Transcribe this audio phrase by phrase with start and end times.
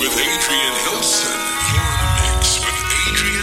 [0.00, 1.28] with Adrian Hilson.
[3.20, 3.36] You're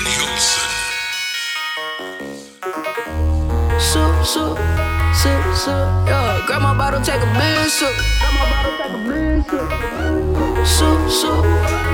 [6.07, 6.43] yeah.
[6.47, 7.93] Grab my bottle, take a big sip.
[7.93, 9.37] Grab my bottle, take a sip.
[10.65, 11.45] Sip, sip,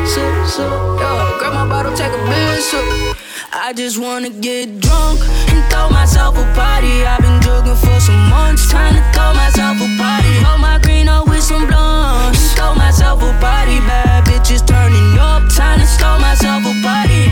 [0.07, 0.71] sip, sip,
[1.01, 1.35] yeah.
[1.39, 3.17] Grab my bottle, take a sip.
[3.51, 5.19] I just wanna get drunk
[5.51, 7.05] and throw myself a party.
[7.05, 10.33] I've been drugging for some months, time to throw myself a party.
[10.39, 13.77] Hold my green with some blunts, and throw myself a party.
[13.85, 17.23] Bad bitches turning up, time to throw myself a party.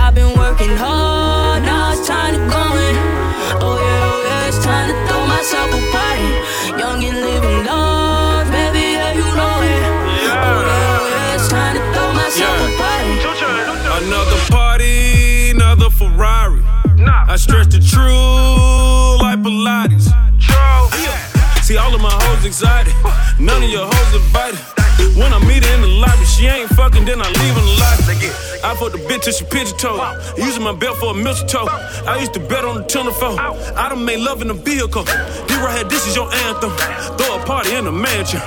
[0.00, 2.96] I've been working hard, now it's time to go in.
[3.60, 6.30] Oh yeah, oh yeah, it's time to throw myself a party.
[6.80, 9.82] Young and living large, baby, yeah, you know it.
[10.44, 13.12] Oh yeah, oh yeah, it's time to throw myself a party.
[14.06, 16.62] Another party, another Ferrari.
[17.28, 20.06] I stretch the truth like Pilates.
[21.66, 22.94] See, all of my hoes excited.
[23.38, 24.60] None of your hoes invited.
[25.16, 27.76] When I meet her in the lobby, she ain't fucking, then I leave in the
[27.76, 27.96] lobby.
[28.64, 30.00] I fuck the bitch till she pigeon toe.
[30.36, 31.68] Using my belt for a mistletoe.
[32.08, 33.38] I used to bet on the telephone.
[33.38, 35.04] I done made love in the vehicle.
[35.04, 36.70] This right here, this is your anthem.
[37.18, 38.40] Throw a party in a mansion.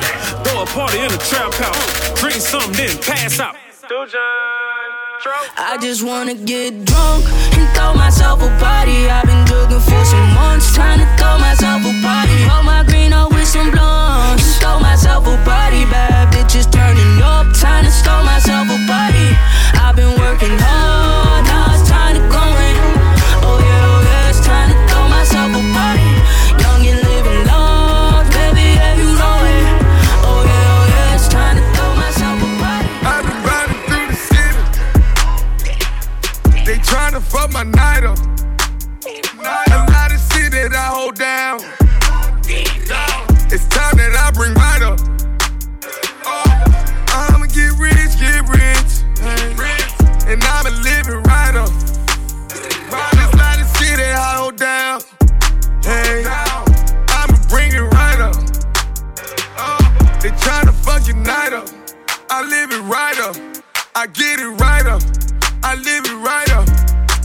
[0.44, 2.20] Throw a party in a trap house.
[2.20, 3.56] Drink something, then pass out.
[5.58, 9.10] I just wanna get drunk and throw myself a party.
[9.10, 12.38] I've been drugging for some months, trying to throw myself a party.
[12.50, 15.84] Hold my green with some blunts, throw myself a party.
[15.90, 19.36] Bad bitches turning up, time to throw myself a party.
[19.74, 22.78] I've been working hard, now it's time to go in.
[23.42, 26.06] Oh yeah, oh yeah, it's time to throw myself a party.
[26.62, 29.66] Young and living large, baby, yeah, you know it.
[30.30, 32.86] Oh yeah, oh yeah, it's time to throw myself a party.
[33.02, 34.62] I've been riding through the city.
[36.70, 38.20] They tryna fuck my night up.
[39.74, 41.79] A lot of shit that I hold down.
[43.52, 45.00] It's time that I bring right up.
[46.24, 49.02] Oh, I'ma get rich, get rich.
[50.30, 51.74] And I'ma live it right up.
[52.94, 55.02] A lot of shit I hold down.
[55.82, 56.30] Hey,
[57.10, 58.38] I'ma bring it right up.
[59.58, 59.82] Oh,
[60.22, 61.68] they tryna fuck your night up.
[62.30, 63.36] I live it right up.
[63.96, 65.02] I get it right up.
[65.64, 66.70] I live it right up.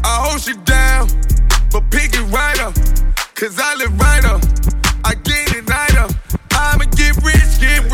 [0.03, 1.07] I hold shit down,
[1.71, 2.73] but pick it right up.
[3.35, 4.41] Cause I live right up.
[5.05, 5.94] I get it right up.
[7.05, 7.94] Get rich, get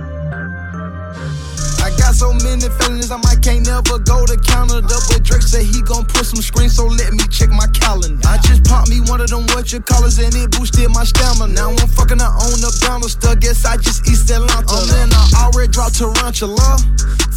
[2.21, 4.93] So many feelings, I might can't never go to Canada.
[5.09, 8.21] But Drake said he gon' put some screens, so let me check my calendar.
[8.29, 11.49] I just popped me one of them what you callers and it boosted my stamina.
[11.49, 14.69] Now I'm fucking I own a banister, guess I just East Atlanta.
[14.69, 16.77] Oh man, I already dropped tarantula.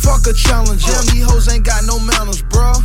[0.04, 1.08] Fuck a challenge, yeah, uh.
[1.08, 2.76] these hoes ain't got no manners, bruh.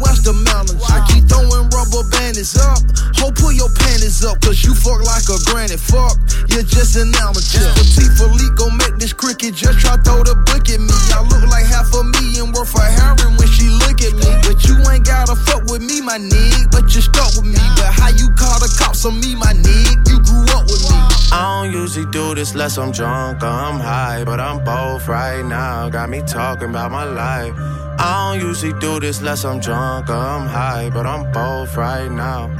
[0.00, 0.80] What's the mountains?
[0.88, 2.80] I keep throwing rubber bandits up.
[3.20, 5.76] Ho, pull your panties up, cause you fuck like a granny.
[5.76, 6.16] Fuck,
[6.48, 7.60] you're just an amateur.
[7.76, 10.96] The teeth leak gon' make this cricket just try throw the book at me.
[11.12, 14.30] I look like half a million worth of heroin when she look at me.
[14.42, 16.70] But you ain't gotta fuck with me, my nigga.
[16.70, 17.62] But you stuck with me.
[17.76, 20.08] But how you call the cops on me, my nigga?
[20.08, 20.96] You grew up with me.
[21.32, 25.44] I don't usually do this unless I'm drunk or I'm high, but I'm both right
[25.44, 25.88] now.
[25.88, 27.54] Got me talking about my life.
[27.98, 32.10] I don't usually do this unless I'm drunk or I'm high, but I'm both right
[32.10, 32.50] now.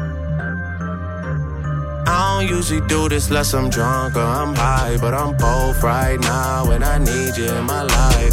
[2.07, 6.19] I don't usually do this unless I'm drunk or I'm high, but I'm both right
[6.21, 8.33] now and I need you in my life.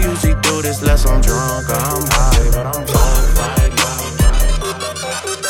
[0.00, 3.20] Don't usually do this unless I'm drunk or I'm high, but I'm now.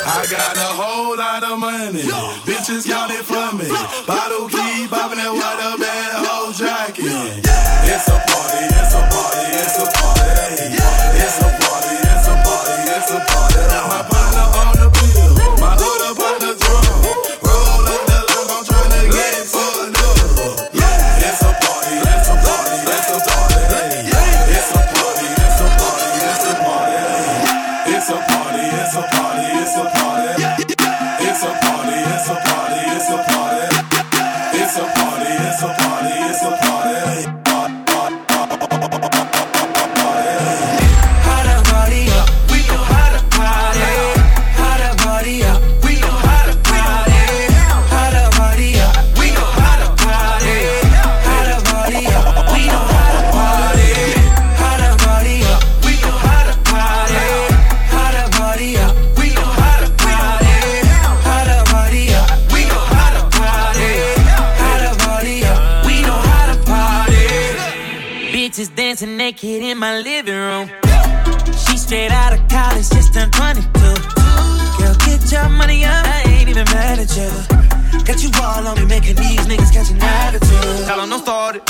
[0.07, 2.03] I got a whole lot of money.
[2.43, 3.69] Bitches got it for me.
[4.07, 6.30] Bottle keep popping that white up
[69.43, 70.71] naked in my living room.
[71.47, 73.63] She straight out of college, just turned 22.
[74.79, 76.05] Girl, get your money up.
[76.05, 77.31] I ain't even mad at you.
[78.05, 80.87] Got you all on me, making these niggas catch an attitude.
[80.87, 81.63] Tell 'em don't start it.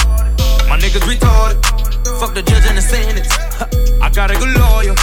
[0.69, 1.59] My niggas retarded.
[2.19, 3.29] Fuck the judge and the sentence.
[4.03, 4.95] I got a good lawyer.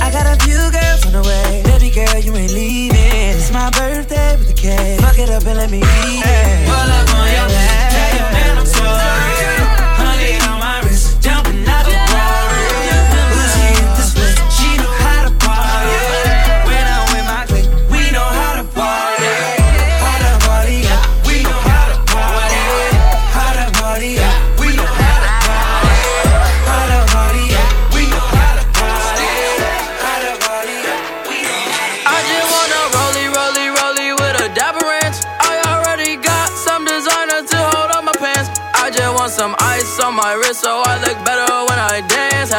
[0.00, 1.62] I got a few girls on the way.
[1.64, 3.38] Baby girl, you ain't leaving.
[3.38, 5.00] It's my birthday with the cake.
[5.00, 6.66] Fuck it up and let me eat it.
[6.66, 7.92] Pull up on your lap.
[7.94, 9.65] Tell your man I'm sorry.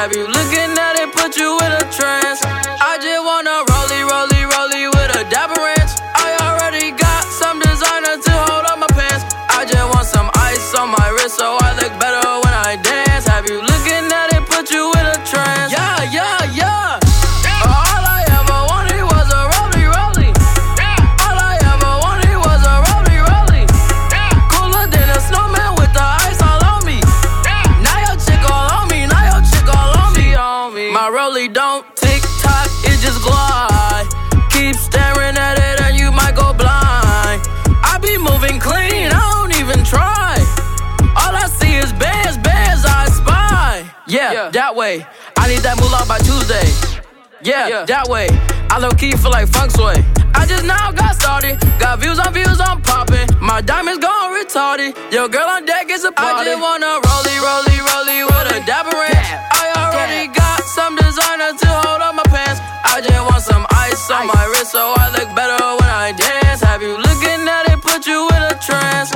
[0.07, 2.46] Have you looking at it, put you in a trance?
[45.67, 46.63] That moolah by Tuesday.
[47.43, 48.31] Yeah, that way.
[48.71, 49.99] I low key feel like funk sway.
[50.31, 51.59] I just now got started.
[51.75, 53.27] Got views on views, I'm popping.
[53.43, 54.95] My diamonds gone retarded.
[55.11, 56.47] Your girl on deck is a party.
[56.47, 59.27] I just wanna rollie, rollie, rollie with a dapper ranch.
[59.59, 62.63] I already got some designer to hold up my pants.
[62.87, 66.63] I just want some ice on my wrist so I look better when I dance.
[66.63, 69.11] Have you looking at it, put you in a trance?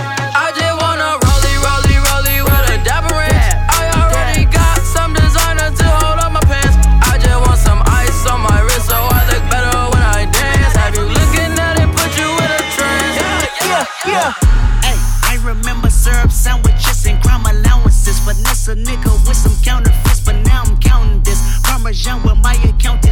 [18.71, 21.59] a nigga with some counterfeits, but now I'm counting this.
[21.63, 23.10] Parmesan with my accountant.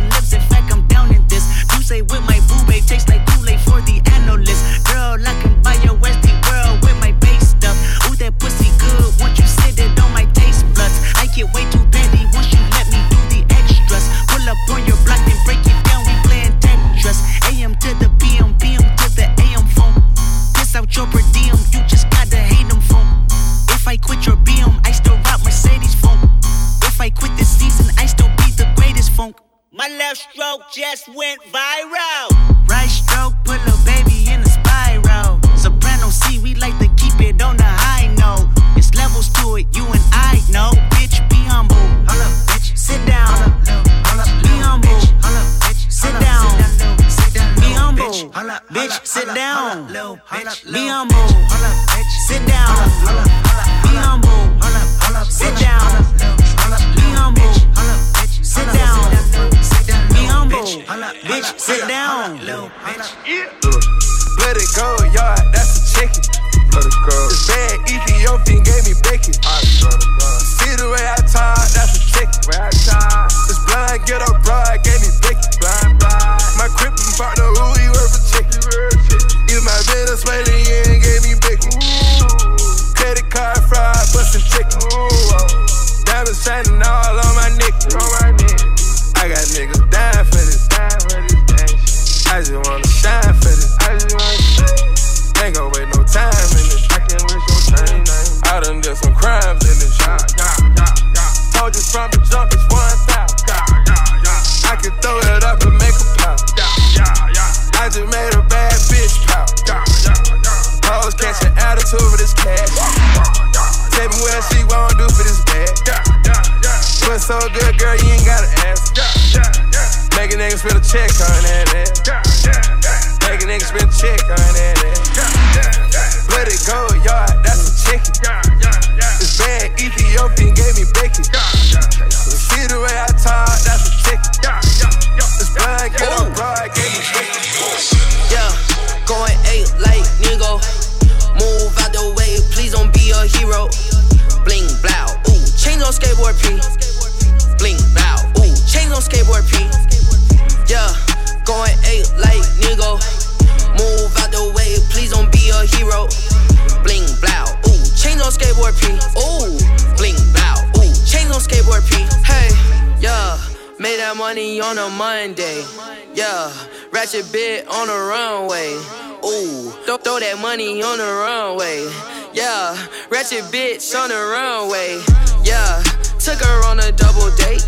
[164.29, 165.65] Money on a Monday.
[166.13, 166.53] Yeah,
[166.91, 168.77] ratchet bit on the runway.
[169.25, 171.89] Ooh, throw, throw that money on the runway.
[172.31, 172.77] Yeah,
[173.09, 175.01] ratchet bitch on the runway.
[175.41, 175.81] Yeah,
[176.21, 177.65] took her on a double date.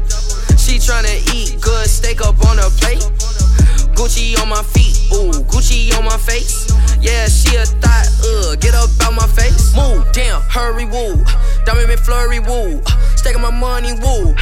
[0.61, 3.01] She tryna eat good steak up on her plate.
[3.97, 6.69] Gucci on my feet, ooh, Gucci on my face.
[7.01, 9.75] Yeah, she a thought, uh, get up out my face.
[9.75, 11.25] Move, damn, hurry, woo.
[11.65, 12.83] Diamond McFlurry, woo.
[13.15, 14.35] Stacking my money, woo.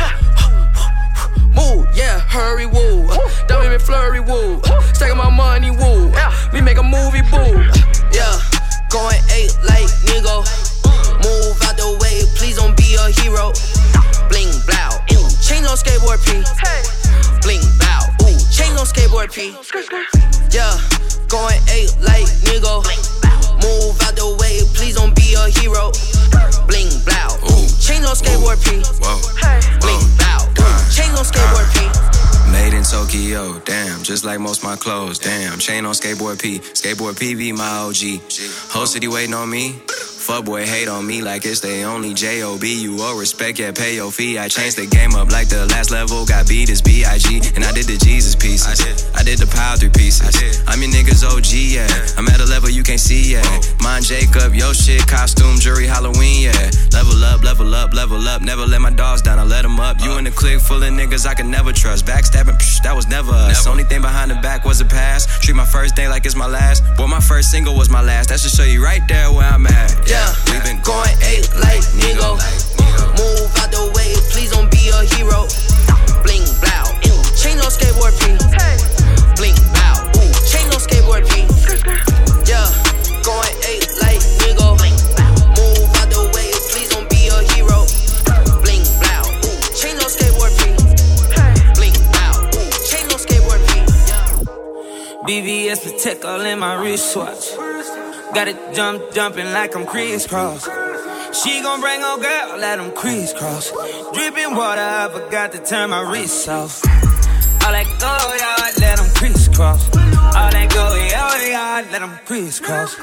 [1.54, 3.08] Move, yeah, hurry, woo.
[3.48, 4.62] Diamond McFlurry, woo.
[4.94, 6.12] Stacking my money, woo.
[6.54, 7.58] We make a movie, boo.
[8.12, 8.40] Yeah,
[8.90, 10.46] going eight like nigga.
[11.24, 13.52] Move out the way, please don't be a hero.
[14.30, 16.42] Bling blow, ooh, change on skateboard P.
[17.42, 19.56] Bling blow, ooh, change on skateboard P.
[20.56, 20.78] Yeah,
[21.28, 23.29] going eight like nigga.
[23.62, 25.92] Move out the way, please don't be a hero.
[26.68, 27.30] Bling blow,
[27.80, 28.80] change on skateboard P.
[29.82, 30.40] Bling blow,
[30.92, 31.86] change on skateboard P.
[32.52, 35.60] Made in Tokyo, damn, just like most my clothes, damn.
[35.60, 38.22] Chain on skateboard P, skateboard P be my OG.
[38.72, 39.82] Whole city waiting on me.
[40.30, 42.64] Fuck boy hate on me like it's they only job.
[42.64, 44.38] You owe respect, yeah, pay your fee.
[44.38, 46.24] I changed the game up like the last level.
[46.24, 47.02] Got beat as big,
[47.56, 49.10] and I did the Jesus pieces.
[49.18, 50.62] I did, the power three pieces.
[50.68, 51.90] I'm your niggas OG, yeah.
[52.16, 53.42] I'm at a level you can't see, yeah.
[53.82, 56.70] Mine Jacob, yo shit, costume, jury, Halloween, yeah.
[56.94, 58.44] Level up, level up, level up.
[58.44, 59.98] Never let my dogs down, I let them up.
[60.00, 62.06] You in the clique full of niggas I can never trust.
[62.06, 63.66] Backstabbing, psh, that was never us.
[63.66, 65.26] Only thing behind the back was a pass.
[65.42, 66.84] Treat my first day like it's my last.
[66.98, 68.30] Boy, my first single was my last.
[68.30, 70.08] That should show you right there where I'm at.
[70.08, 72.36] Yeah, we been going eight like nigga.
[73.20, 75.48] Move out the way, please don't be a hero.
[76.24, 78.36] Bling blow, ooh, change on skateboard P.
[79.40, 81.48] Bling blow, ooh, change on skateboard P.
[82.50, 82.68] Yeah,
[83.24, 84.68] going eight like nigga.
[85.56, 87.88] Move out the way, please don't be a hero.
[88.64, 90.76] Bling blow, ooh, change on skateboard P.
[91.78, 93.80] Bling blow, ooh, change on skateboard P.
[95.28, 97.56] VVS Protect all in my wristwatch.
[98.34, 100.64] Got it jump, jumping like I'm crisscross.
[101.34, 103.72] She gon' bring her girl, let them crisscross.
[104.14, 106.84] Dripping water, I forgot to turn my wrist off.
[107.66, 109.84] All that go yard, let them crisscross.
[109.96, 112.96] All that go yard, let them crisscross.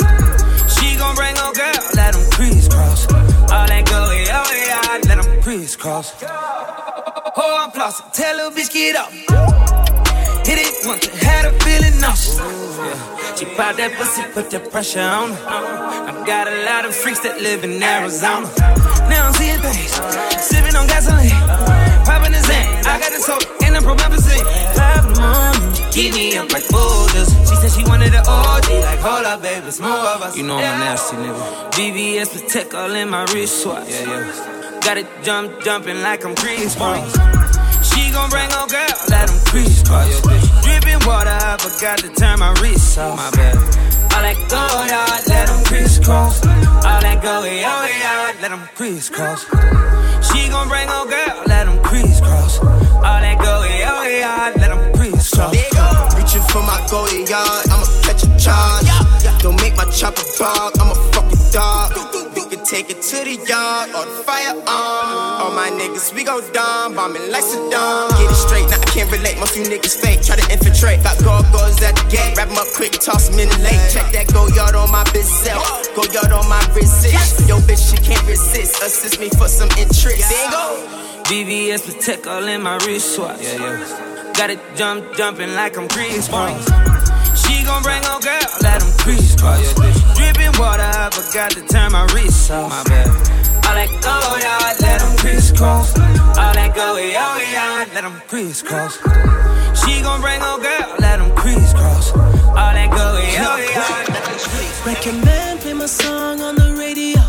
[0.79, 3.07] She gon' bring her girl, let them crisscross.
[3.53, 6.13] All that Goyard, let them crisscross.
[6.23, 9.86] Oh, I'm flossing, tell her bitch get up.
[10.47, 12.39] Hit it once, had her feeling nauseous.
[13.37, 15.43] She pop that pussy, put that pressure on her.
[15.43, 18.47] I got a lot of freaks that live in Arizona.
[19.11, 19.91] Now I'm seeing things,
[20.39, 21.35] sipping on gasoline,
[22.07, 22.87] popping his hand.
[22.87, 24.47] I got this hoe in the promethazine.
[24.79, 27.29] Five in the morning, keep me up like boulders.
[27.51, 30.37] She said she wanted an OG, like hold up, baby, it's more of us.
[30.37, 31.75] You know I'm a nasty nigga.
[31.75, 33.91] VVS protect all in my wristwatch.
[33.91, 34.81] Yeah, yeah.
[34.81, 37.36] Got it jump, jumping like I'm Chris Cross.
[37.97, 40.21] She gon' bring on girl, let them crisscross.
[40.63, 43.17] Dripping water, I forgot to turn my wrist off.
[43.17, 43.57] My bad.
[44.17, 46.47] All that go yard, let them crisscross.
[46.47, 49.45] All that Goyard, let them crisscross.
[50.29, 52.59] She gon' bring on girl, let them crisscross.
[52.61, 55.53] All that Goyard, let them crisscross.
[56.17, 59.43] Reaching for my goalie yard, I'ma catch a charge.
[59.43, 61.93] Don't make my chopper bark, I'm a fucking dog.
[62.77, 64.61] Take it to the yard or the firearm.
[64.69, 65.41] Uh.
[65.41, 68.13] All my niggas, we go dumb, bombing like Saddam.
[68.21, 69.39] Get it straight, now I can't relate.
[69.41, 71.03] Most you niggas fake, try to infiltrate.
[71.03, 73.81] Got gargoyles at the gate, wrap 'em up quick, toss 'em in the lake.
[73.89, 75.57] Check that Goyard on my bezel,
[75.97, 77.49] go yard on my resist.
[77.49, 78.83] Yo, bitch, she can't resist.
[78.83, 80.29] Assist me for some interest.
[80.29, 80.77] There you go.
[81.33, 83.41] VVS protect all in my wristwatch.
[83.41, 84.33] Yeah, yeah.
[84.37, 86.29] Got it jump, jumping like I'm Chris.
[87.41, 89.75] She gon' bring on girl, let them crisscross.
[90.17, 92.71] Dripping water, I forgot to turn my wrist off.
[92.71, 93.09] My bad.
[93.67, 95.99] All that go yard, let them crisscross.
[96.39, 98.97] All that Goyard, let them crisscross.
[99.81, 102.13] She gon' bring on girl, let them crisscross.
[102.15, 104.87] All that go yard, let them crisscross.
[104.87, 107.21] Recommend play my song on the radio.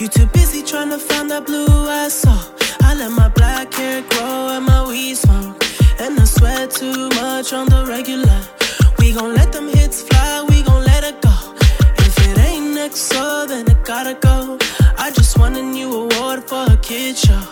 [0.00, 2.38] You too busy trying to find that blue I saw.
[2.82, 5.62] I let my black hair grow and my weed smoke.
[6.00, 8.40] And I sweat too much on the regular.
[8.98, 10.11] We gon' let them hits fly,
[13.84, 14.58] gotta go.
[14.96, 17.42] I just won a new award for a kid show.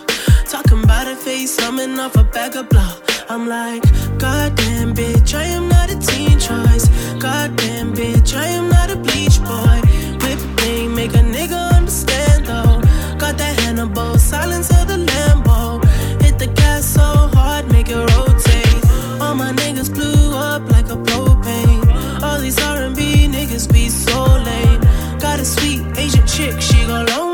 [0.47, 2.95] Talking about a face, coming off a bag of blow.
[3.29, 3.83] I'm like,
[4.19, 6.89] goddamn bitch, I am not a teen choice.
[7.19, 9.81] Goddamn bitch, I am not a bleach boy.
[10.23, 12.81] Whip thing, make a nigga understand though.
[13.19, 14.70] Got that Hannibal, silence
[26.41, 27.30] chick, she gon' long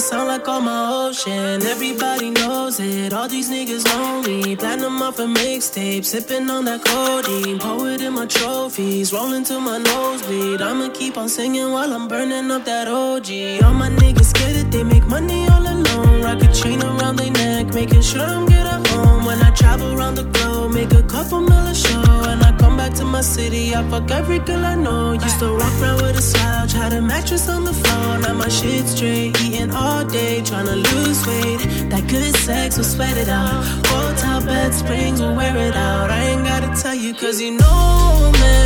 [0.00, 1.62] sound like all my ocean.
[1.62, 3.84] Everybody knows it, all these niggas
[4.26, 4.56] me.
[4.56, 7.58] Platinum off a mixtape, sipping on that codeine.
[7.58, 10.62] Poet in my trophies, rolling to my nosebleed.
[10.62, 13.62] I'ma keep on singing while I'm burning up that OG.
[13.64, 16.22] All my niggas scared that they make money all alone.
[16.22, 19.24] Rock a chain around their neck, making sure I'm at home.
[19.26, 22.02] When I travel around the globe, make a couple mil a show.
[22.30, 22.49] And I
[22.90, 25.12] back to my city, I fuck every girl I know.
[25.12, 28.18] Used to walk around with a slouch, had a mattress on the floor.
[28.18, 31.60] Now my shit straight, eating all day, trying to lose weight.
[31.90, 33.64] That good sex will sweat it out.
[33.86, 36.10] Hotel bed springs will wear it out.
[36.10, 38.58] I ain't gotta tell you, cause you know me.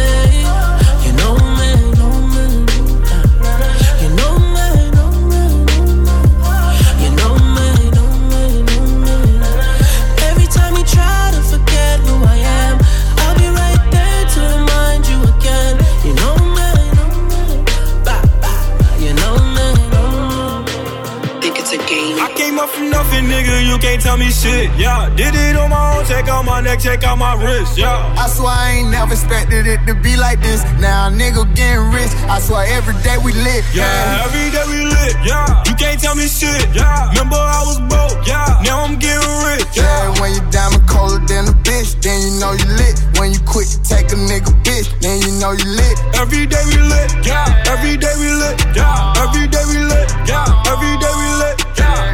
[1.04, 2.23] You know me, know me.
[22.64, 23.54] Up from nothing, nigga.
[23.68, 24.72] You can't tell me shit.
[24.80, 26.04] Yeah, did it on my own.
[26.06, 27.76] Check out my neck, check out my wrist.
[27.76, 28.00] Yeah.
[28.16, 30.64] I swear I ain't never expected it to be like this.
[30.80, 32.12] Now nigga getting rich.
[32.34, 33.64] I swear every day we lit.
[33.74, 35.14] Yeah, every day we lit.
[35.28, 36.64] Yeah, you can't tell me shit.
[36.72, 38.26] Yeah, remember I was broke.
[38.26, 39.68] Yeah, now I'm getting rich.
[39.76, 42.96] Yeah, when you diamond colder than a bitch, then you know you lit.
[43.20, 45.96] When you quit to take a nigga bitch, then you know you lit.
[46.16, 47.12] Every day we lit.
[47.28, 48.56] Yeah, every day we lit.
[48.72, 50.08] Yeah, every day we lit.
[50.24, 51.56] Yeah, every day we lit.
[51.76, 52.13] Yeah,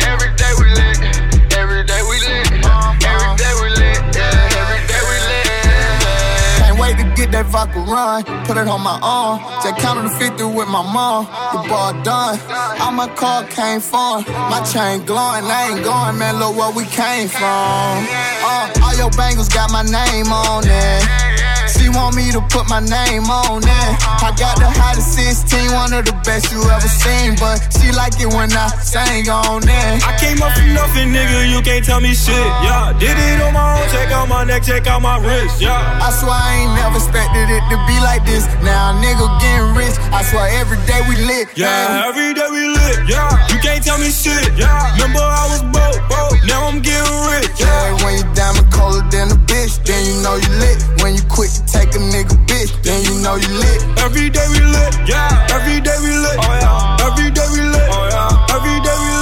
[7.30, 9.40] get that vodka run, put it on my arm.
[9.62, 11.26] Just counted the 50 with my mom.
[11.52, 12.38] The ball done.
[12.80, 14.24] All my car came from.
[14.26, 15.44] My chain glowing.
[15.44, 16.38] I ain't going, man.
[16.38, 18.06] Look where we came from.
[18.42, 21.79] Uh, all your bangles got my name on it.
[21.90, 23.90] She want me to put my name on it.
[24.22, 27.34] I got the hottest 16, one of the best you ever seen.
[27.34, 29.98] But she like it when I sing on it.
[30.06, 32.46] I came up from nothing, nigga, you can't tell me shit.
[32.62, 35.58] Yeah, did it on my own, check out my neck, check out my wrist.
[35.58, 35.74] Yeah.
[35.74, 38.46] I swear I ain't never expected it to be like this.
[38.62, 39.98] Now nigga getting rich.
[40.14, 41.50] I swear every day we lit.
[41.58, 43.10] Yeah, every day we lit.
[43.10, 44.46] Yeah, you can't tell me shit.
[44.54, 46.38] Yeah, remember I was broke, broke.
[46.46, 47.50] Now I'm getting rich.
[47.58, 50.78] Yeah, when you diamond colder than a bitch, then you know you lit.
[51.02, 53.80] When you quit to take a nigga bitch, then you know you lit.
[54.04, 54.92] Every day we lit.
[55.08, 56.36] Yeah, every day we lit.
[56.38, 57.88] Oh yeah, every day we lit.
[57.88, 59.19] Oh yeah, every day we lit.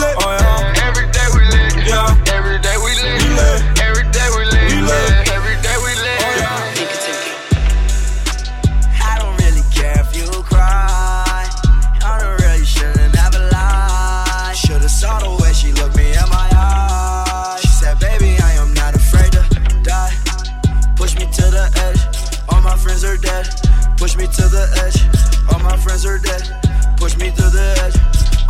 [24.33, 24.99] To the edge.
[25.53, 26.43] All my friends are dead.
[26.97, 27.97] Push me to the edge.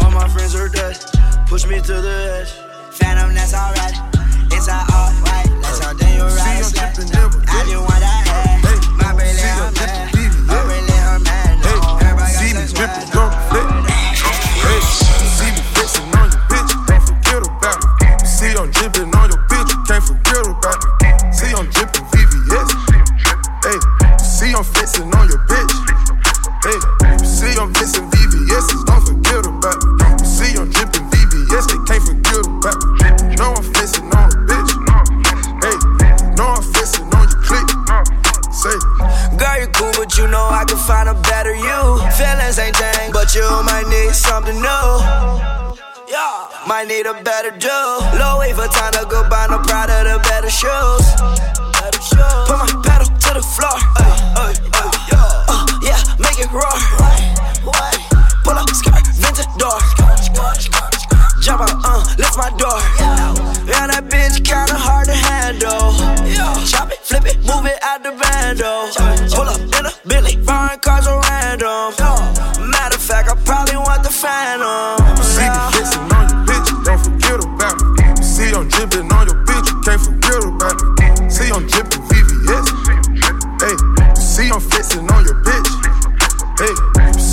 [0.00, 0.96] All my friends are dead.
[1.46, 2.52] Push me to the edge.
[2.92, 3.94] Phantom, that's alright.
[4.50, 5.50] It's alright.
[5.62, 6.38] Let's all then you ride.
[6.38, 8.58] I just want that head.
[8.96, 10.17] My brain, I'm
[47.08, 47.68] a better do.
[48.18, 51.06] Low wait for time to go buy no Prada, the better shoes.
[52.44, 53.78] Put my pedal to the floor.
[54.36, 54.52] Ay.
[55.48, 56.76] Uh, yeah, make it roar.
[58.44, 59.78] Pull up skirt, vintage door.
[61.40, 62.76] Jump out, uh, lift my door.
[63.64, 65.96] Yeah, that bitch kinda hard to handle.
[66.66, 68.90] Chop it, flip it, move it out the bando.
[69.34, 71.94] Pull up in a Billy, foreign cars are random.
[72.68, 75.27] Matter of fact, I probably want the phantom.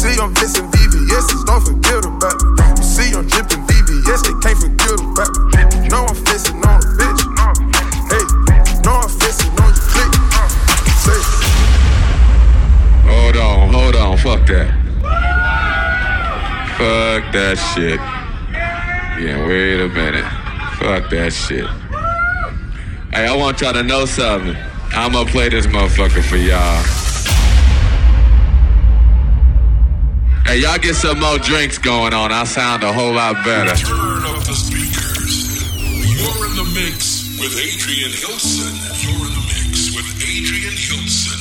[0.06, 2.84] See I'm flexing VVS, don't forget about me.
[2.84, 5.90] See I'm dripping VVS, they can't forget about me.
[5.90, 7.22] Know I'm flexing on a bitch.
[8.14, 8.26] Hey,
[8.86, 10.12] know I'm flexing on your click.
[11.02, 11.22] Say.
[13.10, 14.70] Hold on, hold on, fuck that.
[16.78, 18.00] Fuck that shit.
[19.20, 20.26] Yeah, wait a minute.
[20.78, 21.66] Fuck that shit.
[23.12, 24.56] Hey, I want y'all to know something.
[24.92, 27.05] I'ma play this motherfucker for y'all.
[30.56, 32.32] Hey, y'all get some more drinks going on.
[32.32, 33.76] I'll sound a whole lot better.
[33.76, 35.52] Turn up the speakers.
[36.16, 38.72] You're in the mix with Adrian Hilson.
[39.04, 41.40] You're in the mix with Adrian Hilson.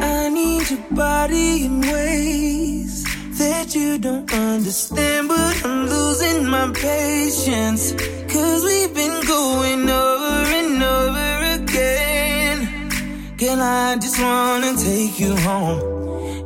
[0.00, 3.04] I need your body in ways
[3.38, 7.92] that you don't understand, but I'm losing my patience.
[8.32, 12.88] Cause we've been going over and over again.
[13.36, 15.99] Girl, I just wanna take you home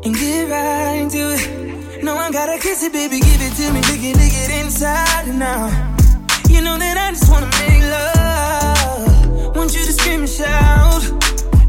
[0.04, 2.02] and get right into it.
[2.02, 5.28] No, I gotta kiss it, baby, give it to me, lick it, lick it inside
[5.42, 5.72] out.
[6.48, 9.56] You know that I just wanna make love.
[9.56, 11.02] Want you to scream and shout.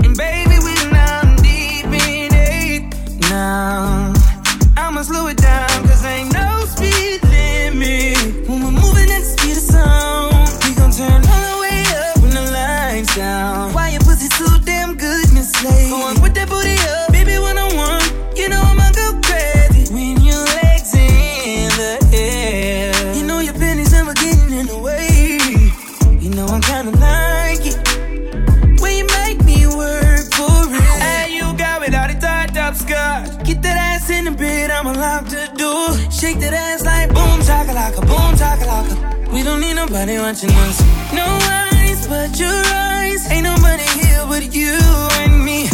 [0.04, 2.84] And baby, we now deep in it
[3.30, 4.13] now.
[4.78, 5.44] I'ma slow it down,
[39.36, 40.80] We don't need nobody watching us.
[41.12, 43.30] No eyes but your eyes.
[43.30, 44.71] Ain't nobody here but you
[45.19, 45.67] and me.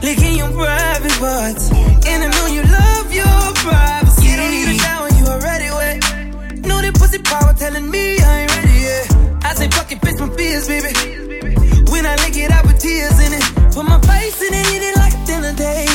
[0.00, 1.70] Licking your private parts.
[2.08, 4.28] And I know you love your privacy.
[4.28, 6.00] You don't need a shower, you already wet.
[6.64, 9.44] Know that pussy power telling me I ain't ready yet.
[9.44, 10.88] I say fuck it, face my fears, baby.
[11.92, 13.44] When I lick it, I put tears in it.
[13.74, 15.87] Put my face in it, eat it like dinner date.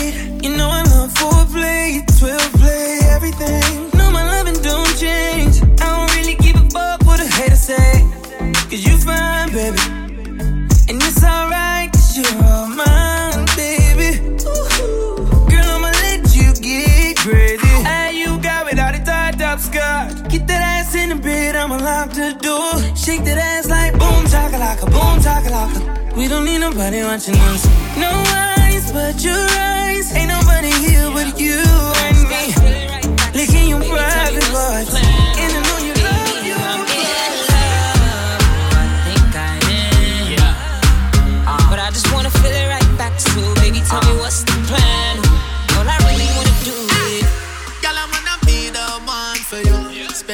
[22.03, 26.17] Ooh, shake that ass like boom chakalaka, boom chakalaka.
[26.17, 27.63] We don't need nobody watching us.
[27.95, 30.11] No eyes but your eyes.
[30.11, 31.63] Ain't nobody here but you
[32.03, 32.43] and me.
[33.33, 35.62] Licking your private parts.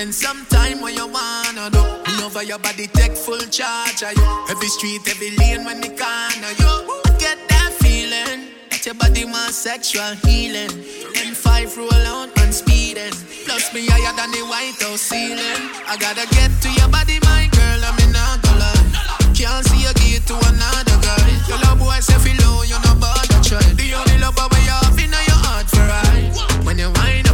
[0.10, 1.84] Spend some time when you wanna do.
[2.26, 4.46] Over your body, take full charge of you.
[4.50, 6.74] Every street, every lane when the corner you.
[7.20, 8.50] Get that feeling.
[8.72, 10.72] That your body wants sexual healing.
[11.14, 13.14] M5 roll out and speeding.
[13.46, 15.62] Plus me higher than the White House ceiling.
[15.86, 17.80] I gotta get to your body, my girl.
[17.86, 18.26] I'm in a
[18.58, 19.30] lie.
[19.38, 21.30] Can't see you give to another guy.
[21.46, 23.62] Your love boy say feel low, you know bother try.
[23.78, 26.66] The only love away you have in your heart for right.
[26.66, 27.29] When you wind.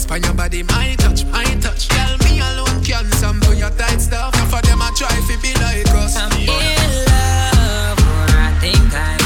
[0.00, 1.88] Guns on your body, my touch, my touch.
[1.88, 4.34] Tell me alone can some do your tight stuff.
[4.34, 6.16] Enough of them I try to be like us.
[6.16, 9.18] I'm in love, or I think I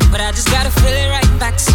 [0.00, 0.10] am.
[0.10, 1.73] But I just gotta feel it right back.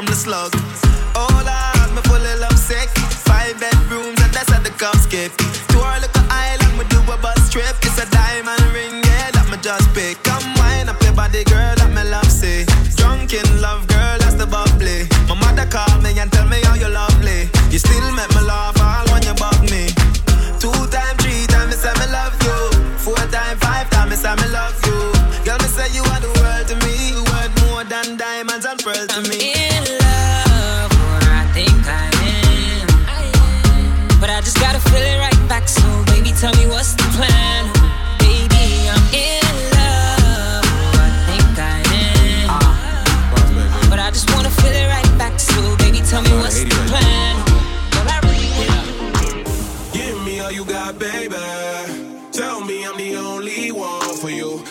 [0.00, 0.69] From the slug.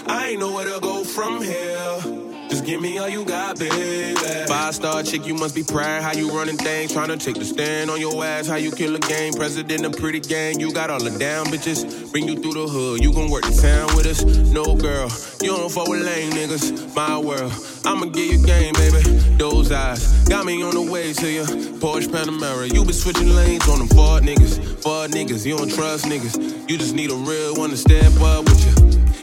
[0.07, 2.25] I ain't know where to go from here.
[2.49, 4.15] Just give me all you got, baby.
[4.47, 6.01] Five star chick, you must be proud.
[6.01, 8.47] How you running things, trying to take the stand on your ass.
[8.47, 10.59] How you kill a game, president of pretty gang.
[10.59, 13.03] You got all the down bitches, bring you through the hood.
[13.03, 14.23] You gon' work the town with us.
[14.51, 15.09] No girl,
[15.41, 16.95] you don't fuck with lame niggas.
[16.95, 17.53] My world,
[17.85, 19.03] I'ma give you game, baby.
[19.37, 21.43] Those eyes got me on the way to you.
[21.77, 24.81] Porsche Panamera, you been switching lanes on them Ford niggas.
[24.81, 26.67] Ford niggas, you don't trust niggas.
[26.67, 28.78] You just need a real one to step up with you.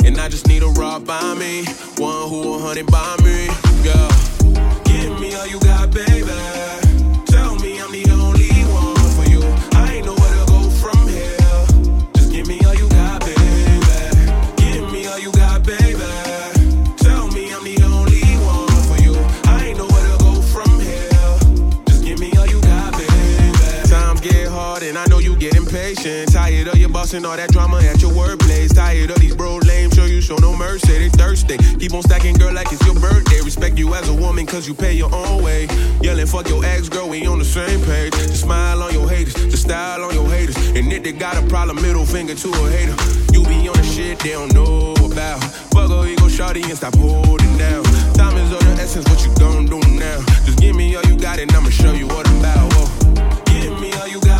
[0.07, 1.64] And I just need a rock by me,
[1.99, 3.49] one who a hundred by me,
[3.83, 4.11] girl.
[4.85, 6.31] Give me all you got, baby.
[7.27, 9.42] Tell me I'm the only one for you.
[9.77, 11.37] I ain't know where to go from here.
[12.14, 13.42] Just give me all you got, baby.
[14.62, 15.99] Give me all you got, baby.
[16.99, 19.14] Tell me I'm the only one for you.
[19.51, 21.11] I ain't know where to go from here.
[21.88, 23.88] Just give me all you got, baby.
[23.90, 26.33] Times get hard and I know you get impatient.
[26.33, 28.73] Tired of your boss and all that drama at your workplace.
[28.73, 29.36] Tired of these
[30.27, 30.99] show no mercy.
[30.99, 31.57] They thirsty.
[31.79, 33.41] Keep on stacking, girl, like it's your birthday.
[33.43, 35.69] Respect you as a woman, cause you pay your own way.
[36.03, 38.12] Yelling, fuck your ex, girl, we on the same page.
[38.12, 40.57] The smile on your haters, the style on your haters.
[40.75, 42.97] And if they got a problem, middle finger to a hater.
[43.33, 45.43] You be on the shit they don't know about.
[45.73, 47.85] Fuck a ego shawty and stop holding down.
[48.15, 50.19] Time is of the essence, what you gon' do now?
[50.45, 52.73] Just give me all you got and I'ma show you what I'm about.
[52.75, 53.45] Whoa.
[53.47, 54.36] Give me all you got,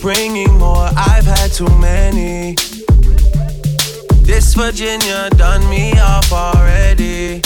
[0.00, 0.88] bringing more?
[0.96, 2.54] I've had too many.
[4.22, 7.42] This Virginia done me off already.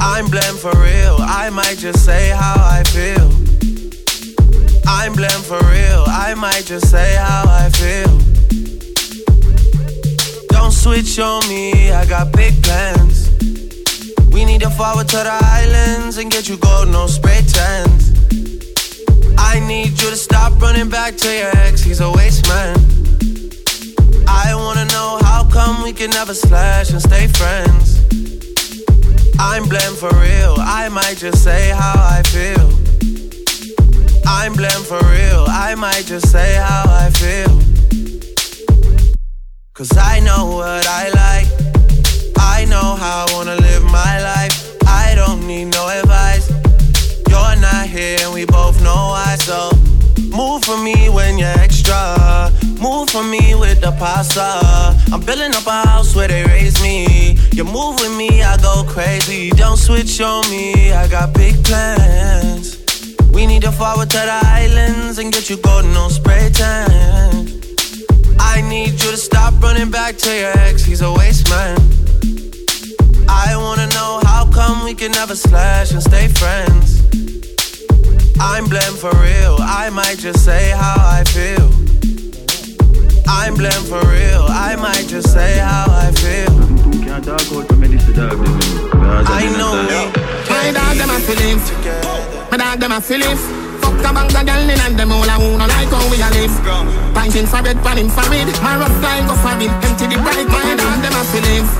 [0.00, 1.16] I'm blamed for real.
[1.20, 3.30] I might just say how I feel.
[4.86, 6.04] I'm blamed for real.
[6.06, 8.18] I might just say how I feel.
[10.48, 13.30] Don't switch on me, I got big plans.
[14.32, 18.06] We need to forward to the islands and get you gold, no spray tans.
[20.76, 22.76] Running back to your ex, he's a waste man.
[24.28, 28.00] I wanna know how come we can never slash and stay friends.
[29.38, 32.68] I'm blamed for real, I might just say how I feel.
[34.26, 37.54] I'm blamed for real, I might just say how I feel.
[39.72, 41.48] Cause I know what I like,
[42.38, 44.76] I know how I wanna live my life.
[44.86, 46.50] I don't need no advice.
[47.30, 49.75] You're not here, and we both know why, so
[50.36, 52.52] move for me when you're extra.
[52.78, 54.94] Move for me with the pasta.
[55.12, 57.38] I'm building up a house where they raise me.
[57.52, 59.50] You move with me, I go crazy.
[59.50, 62.84] Don't switch on me, I got big plans.
[63.32, 67.48] We need to forward to the islands and get you golden on spray tan.
[68.38, 71.78] I need you to stop running back to your ex, he's a waste man.
[73.28, 76.96] I wanna know how come we can never slash and stay friends.
[78.38, 81.70] I'm blamed for real, I might just say how I feel.
[83.28, 86.52] I'm blamed for real, I might just say how I feel.
[89.28, 90.12] I know me.
[90.48, 91.64] My dog them a feelings.
[92.50, 93.40] My dog them a feelings.
[93.80, 96.20] Fuck a bang of girl in and them all a who no like how we
[96.20, 96.52] a live.
[97.14, 98.48] Pint in for bed, pan in for it.
[98.62, 99.70] My rough line go for it.
[99.84, 100.46] Empty the bright.
[100.48, 101.70] My dog them a feelings.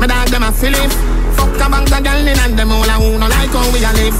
[0.00, 0.94] My dog them a feelings.
[1.36, 3.84] Fuck a bang of girl in and them all a who no like how we
[3.84, 4.18] a live.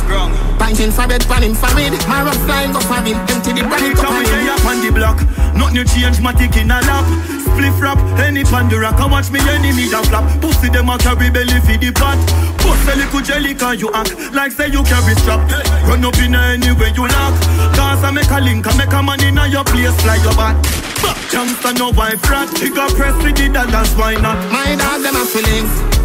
[0.58, 1.94] Pint in for bed, pan in for it.
[2.08, 3.16] My rough line go for it.
[3.30, 3.62] Empty the.
[3.62, 5.18] Go Anytime for we up on the block,
[5.54, 7.06] nothing change, my tick in a lap.
[7.54, 10.26] Spliff rap, any pandora can watch me enemy that flap.
[10.40, 12.18] Pussy them a carry belly for the pot.
[12.58, 15.44] Bust a little jelly can you act like say you carry strap.
[15.86, 17.34] Run up in anywhere you lock.
[17.76, 20.34] Cause I make a link, I make a man in a your place, fly your
[20.34, 20.56] back.
[21.04, 22.50] Back Jamster no wife rat.
[22.58, 24.38] He got press with the dollars, why not?
[24.50, 26.03] My dog them a feelings.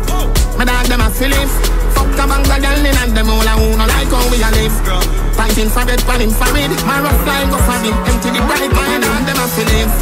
[0.59, 1.55] My dog them a feelings.
[1.95, 4.43] Fuck a bang of girl in and them all a who no like how we
[4.43, 4.75] a live.
[5.39, 6.67] Pint in for bed, pan in for it.
[6.83, 7.95] My rough line go for it.
[8.11, 8.67] Empty the bright.
[8.75, 9.95] My dog them a feelings.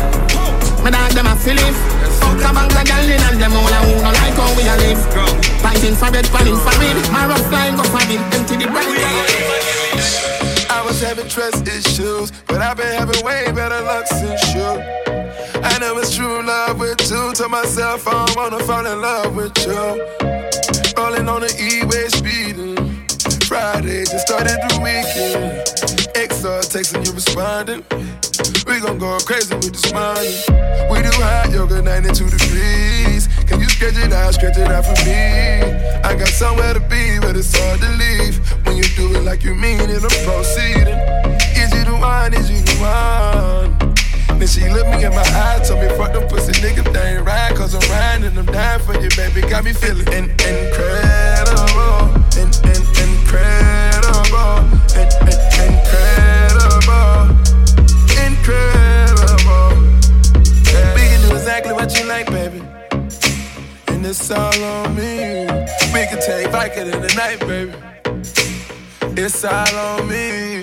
[0.82, 1.78] My dog them a feelings.
[2.18, 4.66] Fuck a bang of girl in and them all a who no like how we
[4.66, 5.02] a live.
[5.62, 7.06] Pint in for bed, pan in for it.
[7.14, 8.18] My rough line go for it.
[8.34, 8.98] Empty the bright.
[10.74, 14.82] I was having trust issues, but I've been having way better luck since you.
[15.62, 17.34] I know it's true love with you.
[17.38, 20.47] Told myself I wanna fall in love with you.
[20.98, 22.76] Rolling on the E-way speeding.
[23.46, 25.62] Friday just started the weekend.
[26.18, 27.86] XR texting you responding.
[28.66, 30.42] We gon' go crazy with this money.
[30.90, 33.30] We do hot yoga 92 degrees.
[33.46, 35.70] Can you stretch it out, stretch it out for me?
[36.02, 38.42] I got somewhere to be, but it's hard to leave.
[38.66, 40.98] When you do it like you mean it, I'm proceeding.
[41.62, 42.34] Is you the one?
[42.34, 43.77] Is you the one?
[44.38, 47.26] Then she looked me in my eyes, told me fuck them pussy niggas, they ain't
[47.26, 49.42] right, cause I'm riding I'm dying for you, baby.
[49.42, 54.62] Got me feeling in- incredible, in- in- incredible,
[54.94, 55.42] in- in-
[55.74, 57.34] incredible,
[58.26, 59.74] incredible.
[60.72, 60.94] Yeah.
[60.94, 62.62] We can do exactly what you like, baby.
[63.88, 65.48] And it's all on me.
[65.94, 67.74] We can take Viking in the night, baby.
[69.20, 70.60] It's all on me.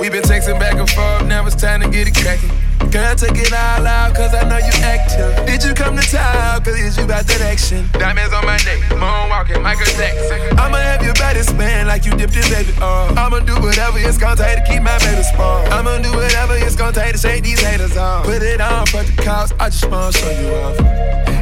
[0.00, 2.50] We've been texting back and forth, now it's time to get it cracking.
[2.92, 5.46] Girl, take it all out, cause I know you active.
[5.46, 7.88] Did you come to town, cause it's you about that action?
[7.96, 10.36] Diamonds on my neck, moonwalking, Michael Jackson.
[10.60, 13.16] I'ma have your body spin like you dipped in baby oil.
[13.16, 15.72] I'ma do whatever it's gonna take to keep my baby spawn.
[15.72, 18.26] I'ma do whatever it's gonna take to shake these haters off.
[18.26, 20.76] Put it on for the cops, I just wanna show you off.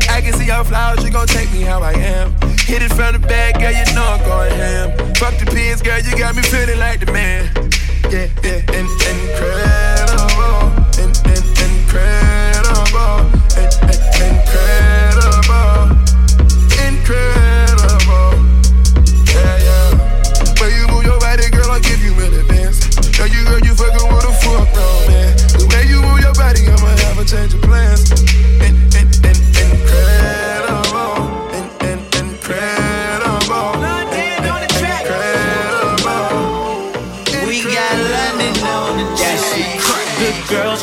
[0.07, 2.31] I can see your flowers, you gon' take me how I am.
[2.63, 5.15] Hit it from the back, girl, you know I'm going ham.
[5.19, 7.51] Fuck the pins, girl, you got me feeling like the man.
[8.07, 10.60] Yeah, yeah, in, incredible, in, in,
[11.91, 13.27] incredible,
[13.59, 13.99] in, in,
[14.31, 15.91] incredible,
[16.87, 18.31] incredible.
[19.27, 19.91] Yeah, yeah.
[20.61, 22.87] When you move your body, girl, I'll give you an advance.
[23.19, 23.75] You girl, you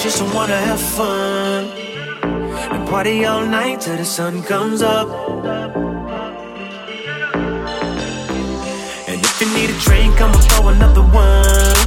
[0.09, 1.65] just wanna have fun
[2.73, 5.09] and party all night till the sun comes up.
[9.09, 11.77] And if you need a drink, I'ma throw another one.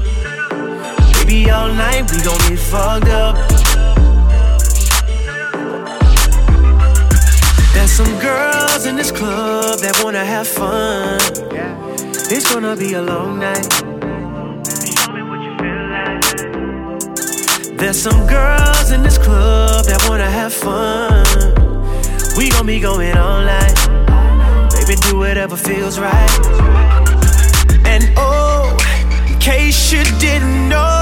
[1.14, 3.36] Baby, all night we gon' get fucked up.
[7.72, 11.20] There's some girls in this club that wanna have fun.
[12.34, 13.89] It's gonna be a long night.
[17.80, 21.24] There's some girls in this club that wanna have fun.
[22.36, 23.74] We gon' be going all night.
[24.70, 26.30] Baby, do whatever feels right.
[27.86, 28.76] And oh,
[29.26, 30.99] in case you didn't know,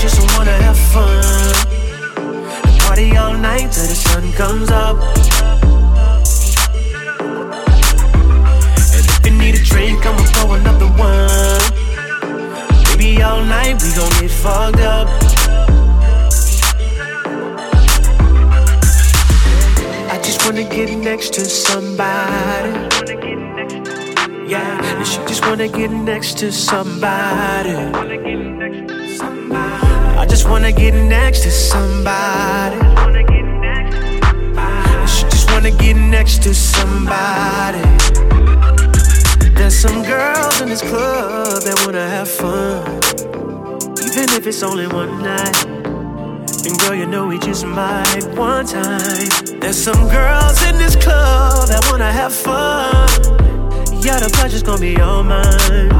[0.00, 1.54] just wanna have fun.
[2.80, 4.96] Party all night till the sun comes up.
[8.94, 11.60] And if you need a drink, I'ma pour another one.
[12.84, 15.08] Baby, all night we gon' get fucked up.
[20.12, 22.70] I just wanna get next to somebody.
[24.46, 27.74] Yeah, and she just wanna get next to somebody.
[30.18, 32.76] I just wanna get next to somebody.
[35.06, 37.78] She just wanna get next to somebody.
[39.54, 42.82] There's some girls in this club that wanna have fun,
[44.08, 45.64] even if it's only one night.
[46.66, 49.28] And girl, you know we just might one time.
[49.60, 53.08] There's some girls in this club that wanna have fun.
[54.02, 55.92] Yeah, the pleasure's gonna be all mine.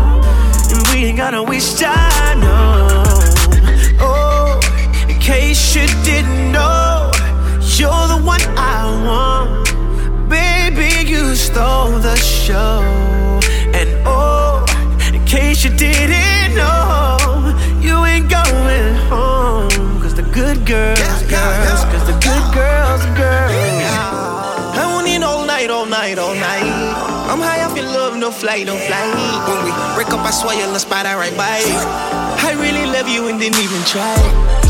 [0.73, 3.08] And we ain't gotta waste time, no.
[5.29, 7.11] In case you didn't know,
[7.76, 9.68] you're the one I want.
[10.26, 12.81] Baby, you stole the show.
[13.76, 14.64] And oh,
[15.12, 17.18] in case you didn't know,
[17.79, 20.01] you ain't going home.
[20.01, 23.53] Cause the good girls, girls, cause the good girls, girls.
[24.81, 26.72] I want it all night, all night, all night.
[27.29, 29.12] I'm high off your love, no flight, no flight.
[29.47, 31.61] When we break up, I swear you'll spot I right by.
[32.49, 34.68] I really love you and didn't even try.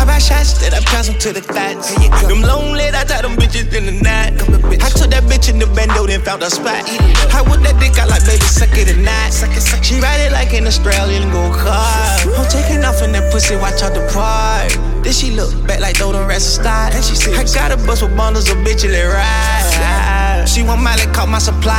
[0.00, 1.92] I buy shots that I pass them to the thoughts.
[2.24, 4.32] Them lonely, I tie them bitches in the night.
[4.80, 6.88] I took that bitch in the bando, then found a spot.
[6.88, 9.36] I whip that dick out like baby, suck it tonight.
[9.84, 12.24] She ride it like an Australian go kart.
[12.32, 14.72] I'm taking off in that pussy, watch out the part.
[15.04, 16.94] Then she look back like though the rest of start.
[16.94, 20.19] And she said, I got a bus with bundles of bitches that ride.
[20.46, 21.76] She want Miley, caught my supply.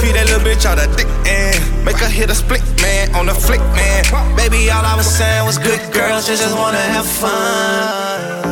[0.00, 3.26] Feed that little bitch all the dick and make her hit a split, man, on
[3.26, 4.04] the flick, man.
[4.36, 8.42] Baby, all I was saying was good girls just, just wanna have fun.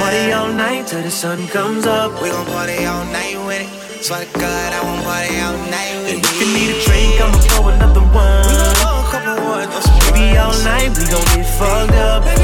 [0.00, 2.22] Party all night till the sun comes up.
[2.22, 4.04] We gon' party all night with it.
[4.04, 7.20] Swear to God, I won't party all night with And if you need a drink,
[7.20, 8.46] I'ma pour another one.
[8.46, 12.35] We gon' pour a couple ones, Baby, all night we gon' get fucked up.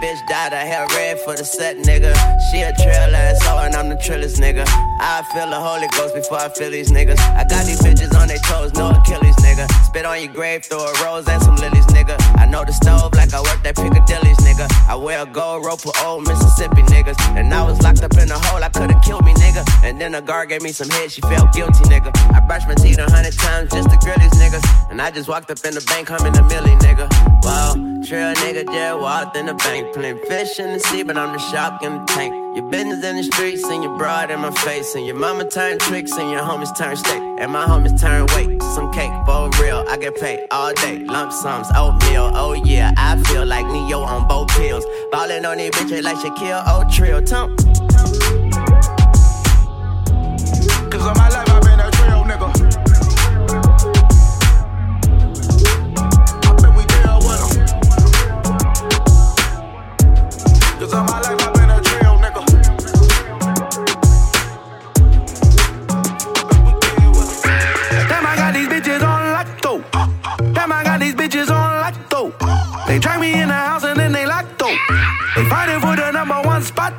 [0.00, 2.16] Bitch died, I had red for the set, nigga.
[2.50, 4.64] She a trail ass hoe and I'm the trillest nigga.
[4.66, 7.20] I feel the Holy Ghost before I feel these niggas.
[7.36, 9.68] I got these bitches on their toes, no Achilles, nigga.
[9.84, 12.16] Spit on your grave, throw a rose and some lilies, nigga.
[12.40, 14.66] I know the stove like I work at Piccadilly's, nigga.
[14.88, 17.20] I wear a gold rope for old Mississippi niggas.
[17.36, 19.62] And I was locked up in a hole, I could've killed me, nigga.
[19.84, 22.10] And then a guard gave me some head, she felt guilty, nigga.
[22.32, 24.64] I brushed my teeth a hundred times just to grill these niggas.
[24.90, 27.06] And I just walked up in the bank humming a milli, nigga.
[27.42, 29.92] Wow, trail nigga just walked in the bank.
[29.94, 32.32] Playing fish in the sea, but I'm the shark in the tank.
[32.56, 34.94] Your business in the streets and your broad in my face.
[34.94, 37.20] And your mama turn tricks and your homies turn steak.
[37.38, 38.62] And my homies turn weight.
[38.62, 39.84] Some cake for real.
[39.88, 40.98] I get paid all day.
[40.98, 42.30] Lump sums, oatmeal.
[42.34, 44.84] Oh yeah, I feel like Neo on both pills.
[45.12, 47.22] Ballin' on these bitches like Shaquille O'Trill.
[47.22, 47.58] Tump.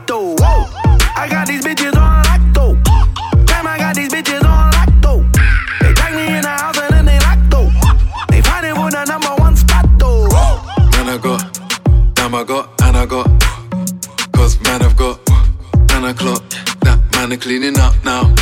[0.07, 0.35] Though.
[0.39, 0.65] Whoa.
[1.15, 2.75] I got these bitches on lotto.
[3.45, 5.23] Damn, I got these bitches on lotto.
[5.81, 8.27] They drag me in the house and then they locked up.
[8.29, 10.27] They fighting for the number one spot though.
[10.91, 11.41] Man, I got,
[12.15, 13.27] damn, I got, and I got.
[14.33, 15.19] Cause man, I've got,
[15.89, 16.43] man, I clock.
[16.81, 18.40] That man, are cleaning up now.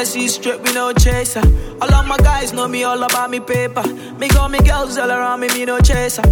[0.00, 1.42] Hennessy straight, me no chaser.
[1.82, 3.82] All of my guys know me all about me paper.
[4.18, 6.22] Me got me girls all around me, me no chaser.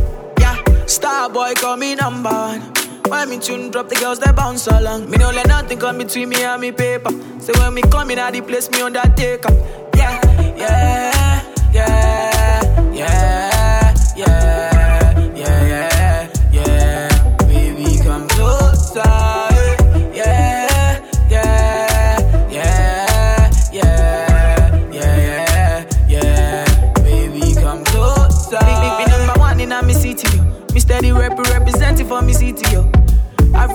[0.40, 0.56] Yeah,
[0.86, 2.62] star boy call me number one.
[3.10, 5.10] When me tune drop, the girls they bounce along.
[5.10, 7.10] Me no let nothing come between me and me paper.
[7.40, 9.52] So when me come in, I the place me undertaker.
[9.94, 12.37] Yeah, yeah, yeah.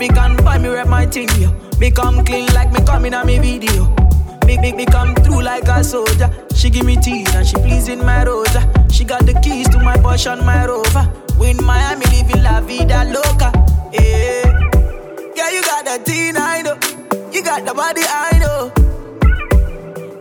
[0.09, 1.53] Buy me rep my yo.
[1.79, 3.85] Me come clean like me coming on me video.
[4.45, 6.29] Me me me come through like a soldier.
[6.53, 8.61] She give me teeth and she pleasing my rosa.
[8.91, 11.11] She got the keys to my Porsche and my Rover.
[11.39, 13.51] Win in Miami living la vida loca.
[13.91, 14.43] Yeah,
[15.35, 16.77] yeah, you got that teen I know.
[17.31, 18.71] You got the body I know.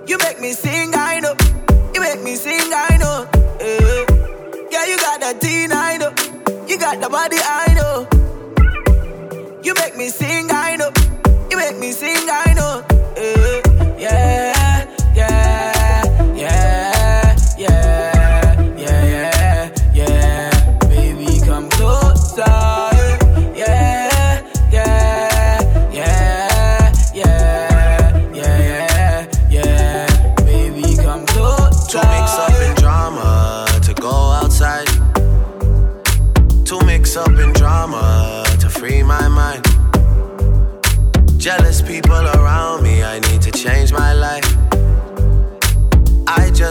[0.07, 1.35] You make me sing I know.
[1.93, 3.29] You make me sing I know.
[3.61, 6.15] Yeah, yeah you got that teen I know.
[6.67, 8.12] You got the body I know.
[9.63, 10.51] You make me sing.
[10.51, 10.72] I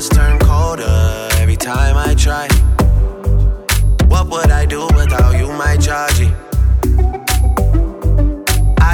[0.02, 2.47] just turn colder every time I try.
[4.08, 6.34] What would I do without you, my Georgie?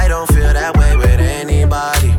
[0.00, 2.12] I don't feel that way with anybody.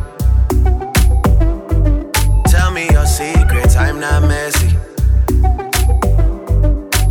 [2.50, 4.70] Tell me your secrets, I'm not messy.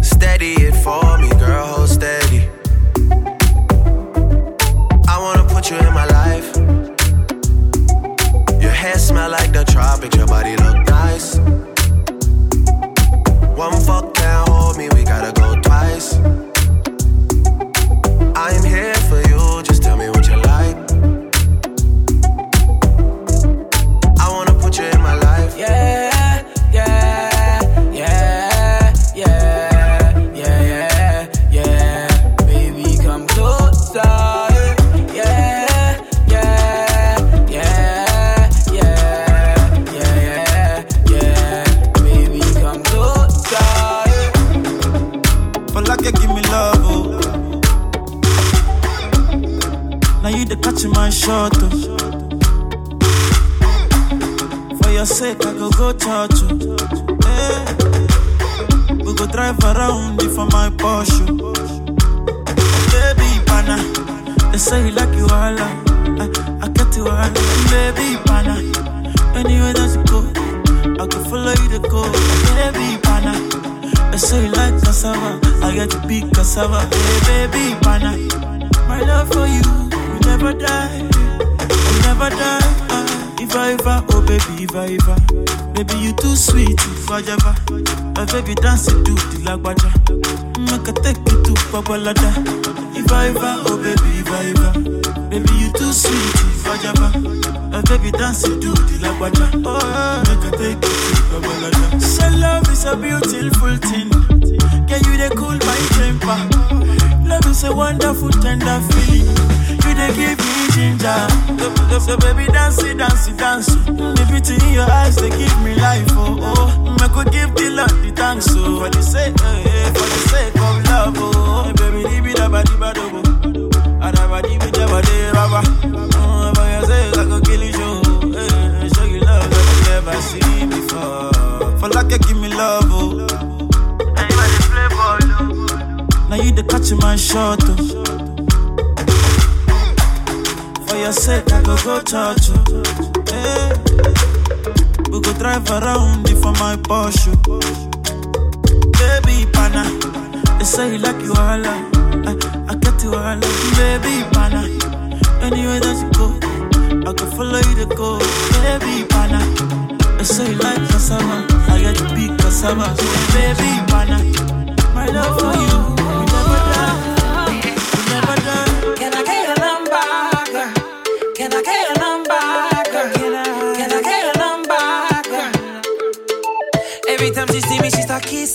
[0.01, 2.41] Steady it for me, girl, hold steady.
[5.07, 6.49] I wanna put you in my life.
[8.61, 10.58] Your hair smell like the tropics, your body
[13.59, 14.18] one fuck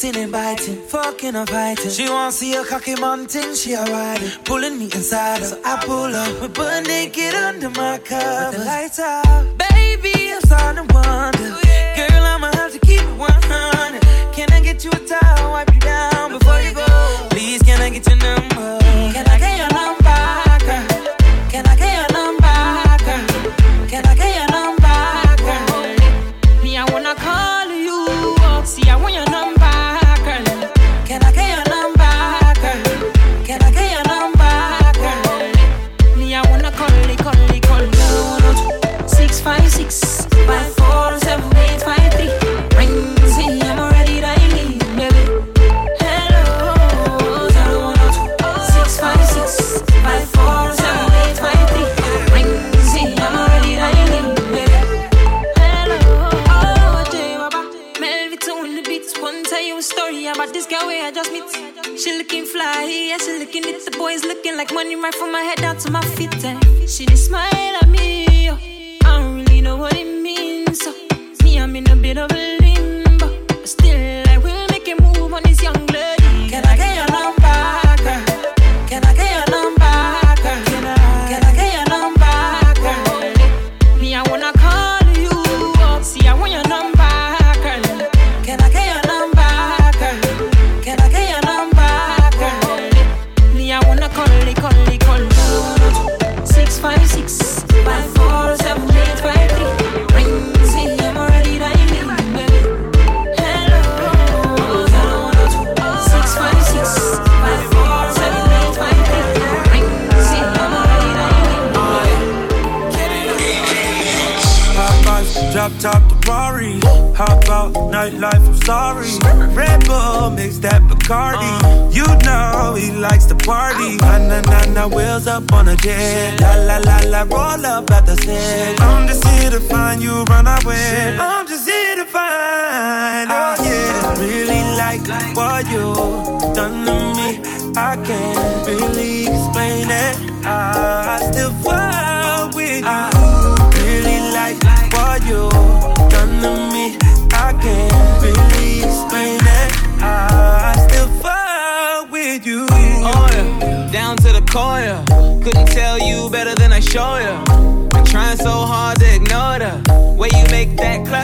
[0.05, 1.91] Biting and biting, fucking and fighting.
[1.91, 5.43] She wanna see a cocky mountain, she a riding, pulling me inside.
[5.43, 8.51] So I pull up, we butt naked under my cover.
[8.51, 11.64] With the lights out, baby, I'm starting to wonder.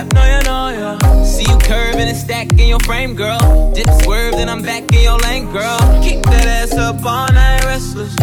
[0.04, 0.12] Make.
[0.12, 1.24] No, you know ya.
[1.24, 3.72] See you curving and stacking your frame, girl.
[3.74, 5.78] Dip swerve, then I'm back in your lane, girl.
[6.02, 8.14] Keep that ass up all night, restless.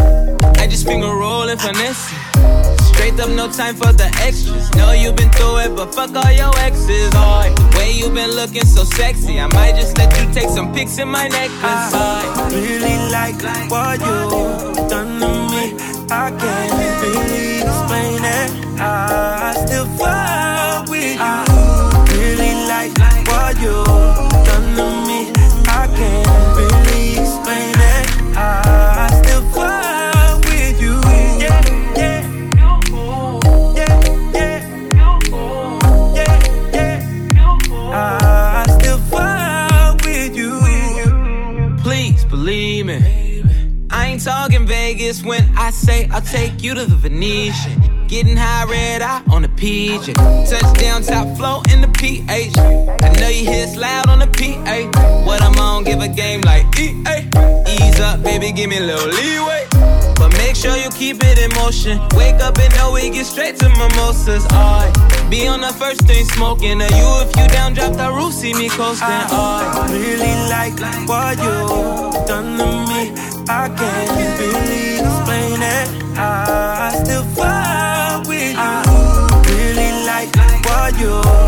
[0.59, 2.81] I just finger roll finesse it.
[2.81, 4.73] Straight up, no time for the extras.
[4.75, 7.11] Know you been through it, but fuck all your exes.
[7.13, 9.39] Oh, the way you been looking so sexy.
[9.39, 11.93] I might just let you take some pics in my necklace.
[11.93, 13.37] I really like
[13.69, 15.77] what you done to me.
[16.09, 16.71] I can't
[17.03, 18.79] really explain it.
[18.79, 21.46] I still fall with you.
[45.13, 48.07] Talking when I say I'll take you to the Venetian.
[48.07, 50.13] Getting high red eye on the PJ.
[50.49, 52.57] Touchdown top flow in the PH.
[52.57, 55.25] I know you hear loud on the PA.
[55.25, 57.27] What I'm on, give a game like EA.
[57.67, 59.67] Ease up, baby, give me a little leeway.
[60.15, 61.99] But make sure you keep it in motion.
[62.15, 64.45] Wake up and know we get straight to mimosas.
[64.49, 64.89] I
[65.29, 66.81] be on the first thing smoking.
[66.81, 69.07] Or you, if you down, drop the roof, see me coasting.
[69.07, 70.75] I really like
[71.07, 73.11] what you done to me.
[73.49, 74.96] I can't really
[75.27, 75.87] explain it.
[76.17, 78.75] I still fall with you.
[79.51, 80.31] Really like
[80.65, 81.46] what you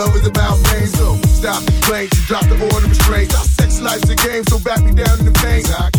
[0.00, 3.34] love is about pain, so stop the complaints drop the order of restraints.
[3.34, 5.89] Our sex life's a game, so back me down in the pain.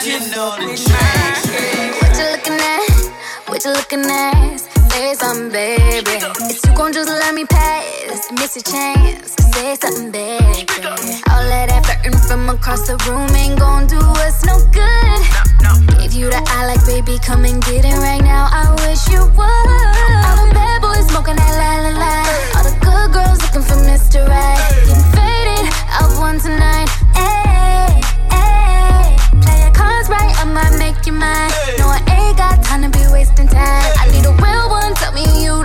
[0.00, 0.96] Don't you fuck with my.
[2.00, 3.48] What you looking at?
[3.48, 4.58] What you looking at?
[4.92, 6.16] Say something, baby.
[6.48, 9.34] If you gon' just let me pass, miss a chance.
[9.52, 10.64] Say something, baby.
[11.28, 15.20] All of that flirting from across the room ain't gon' do us no good.
[16.00, 18.48] Give you the eye like, baby, come and get it right now.
[18.50, 19.36] I wish you would.
[19.36, 22.12] All the bad boys smoking that la la la.
[22.56, 24.26] All the good girls looking for Mr.
[24.26, 24.56] Right.
[24.88, 26.88] Getting faded, out one tonight.
[27.14, 27.49] Ayy,
[30.40, 31.52] I might make you mine.
[31.76, 33.92] No, I ain't got time to be wasting time.
[34.00, 35.62] I need a real one, tell me you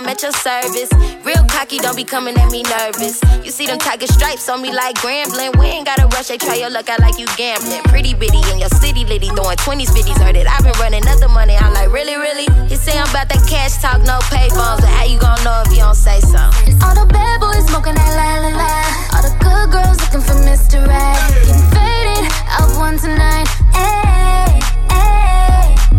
[0.00, 0.88] I'm at your service.
[1.28, 3.20] Real cocky, don't be coming at me nervous.
[3.44, 5.52] You see them tiger stripes on me like Grambling.
[5.60, 7.82] We ain't gotta rush, they try your luck out like you gambling.
[7.92, 10.16] Pretty bitty in your city litty, throwing 20s, 50s.
[10.16, 11.54] Heard it, I've been running other money.
[11.54, 12.48] I'm like, really, really?
[12.66, 14.80] He say I'm about that cash talk, no pay phones.
[14.80, 16.80] But how you gon' know if you don't say something?
[16.80, 18.72] All the bad boys smoking that la la la.
[19.12, 20.80] All the good girls looking for Mr.
[20.80, 21.20] Right.
[21.44, 23.52] Getting faded, out one tonight.
[23.76, 24.69] Ayy.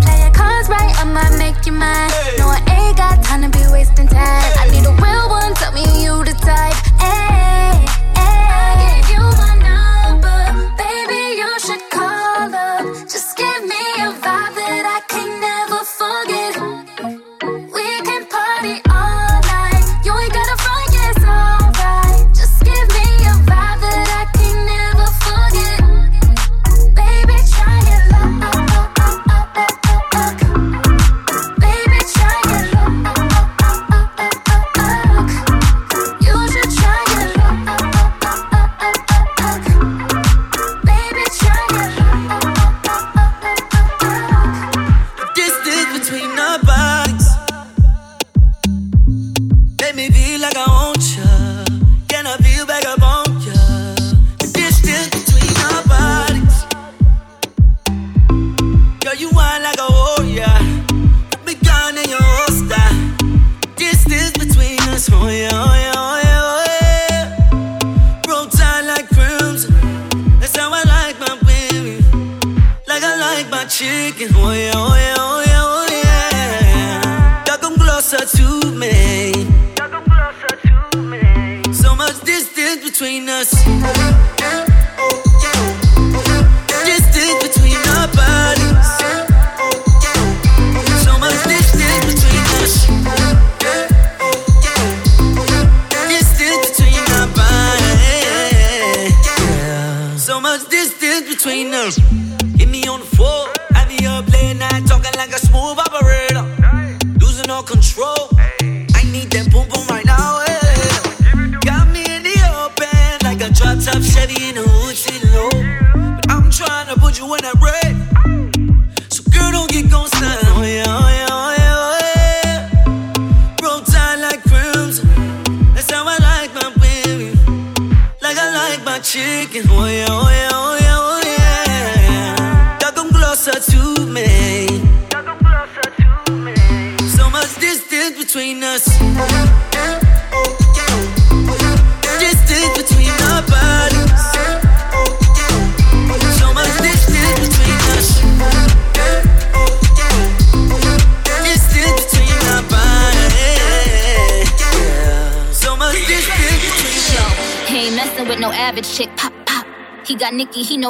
[0.01, 2.11] Play your cards right, I might make you mine.
[2.37, 4.51] No, I ain't got time to be wasting time.
[4.59, 6.90] I need a real one, tell me you the type.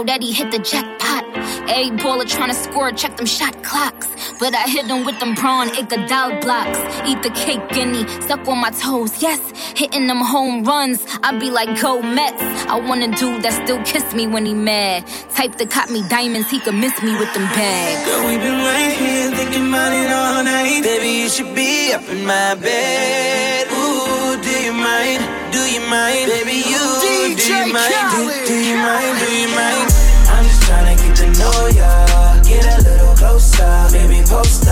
[0.02, 1.24] know that he hit the jackpot.
[1.70, 4.08] A baller trying to score, check them shot clocks.
[4.40, 6.80] But I hit them with them prawn Iguodala blocks.
[7.08, 9.40] Eat the cake guinea, suck on my toes, yes.
[9.76, 12.42] Hitting them home runs, I be like, go Mets.
[12.66, 15.06] I want a dude that still kiss me when he mad.
[15.36, 18.06] Type that cop me diamonds, he could miss me with them bags.
[18.06, 20.82] Girl, we been right here thinking about it all night.
[20.84, 23.68] Baby, you should be up in my bed.
[23.70, 25.22] Ooh, do you mind?
[25.54, 26.26] Do you mind?
[26.32, 27.94] Baby, you, DJ do you mind?
[28.16, 29.20] Do, do you mind?
[29.20, 29.91] Do you mind?
[31.42, 32.42] know ya.
[32.44, 34.71] Get a little closer, baby, poster.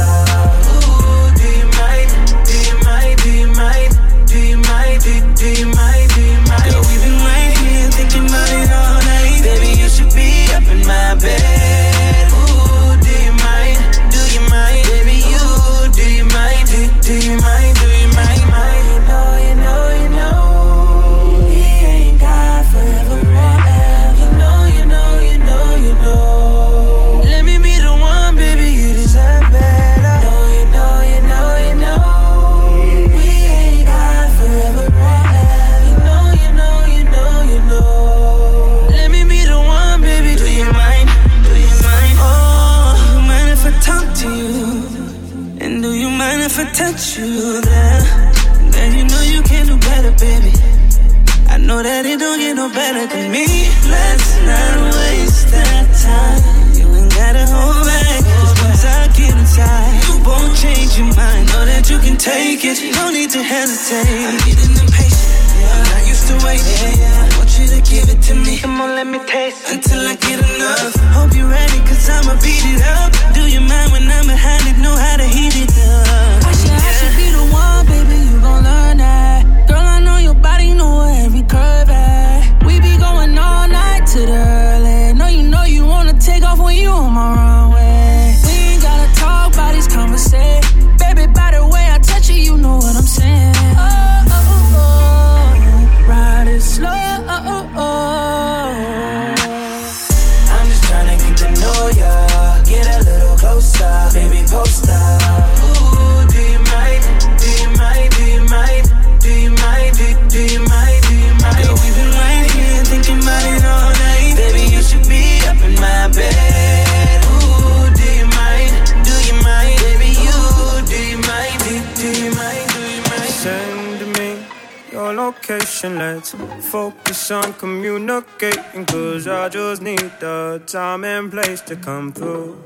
[131.70, 132.58] to come through.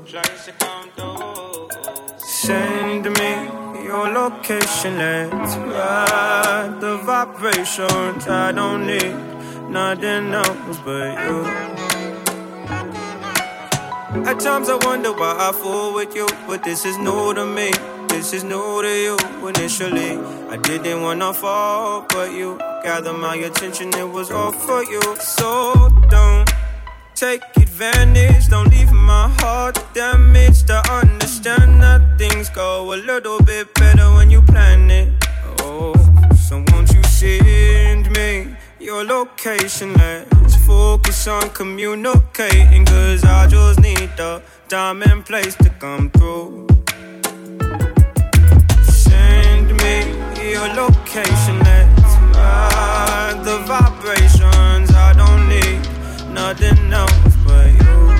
[2.16, 3.32] Send me
[3.84, 8.26] your location, let's ride the vibrations.
[8.26, 9.14] I don't need
[9.68, 11.44] nothing else but you.
[14.24, 17.72] At times I wonder why I fool with you, but this is new to me.
[18.08, 20.12] This is new to you initially.
[20.48, 25.02] I didn't wanna fall, but you gathered my attention, it was all for you.
[25.20, 25.83] So
[27.24, 28.48] take advantage.
[28.48, 30.70] Don't leave my heart damaged.
[30.70, 35.08] I understand that things go a little bit better when you plan it.
[35.60, 35.94] Oh,
[36.46, 39.94] so won't you send me your location?
[39.94, 42.84] Let's focus on communicating.
[42.84, 46.66] Cause I just need the time and place to come through.
[49.06, 49.96] Send me
[50.52, 51.56] your location.
[51.68, 54.53] Let's ride the vibration.
[56.34, 58.10] Nothing else but you.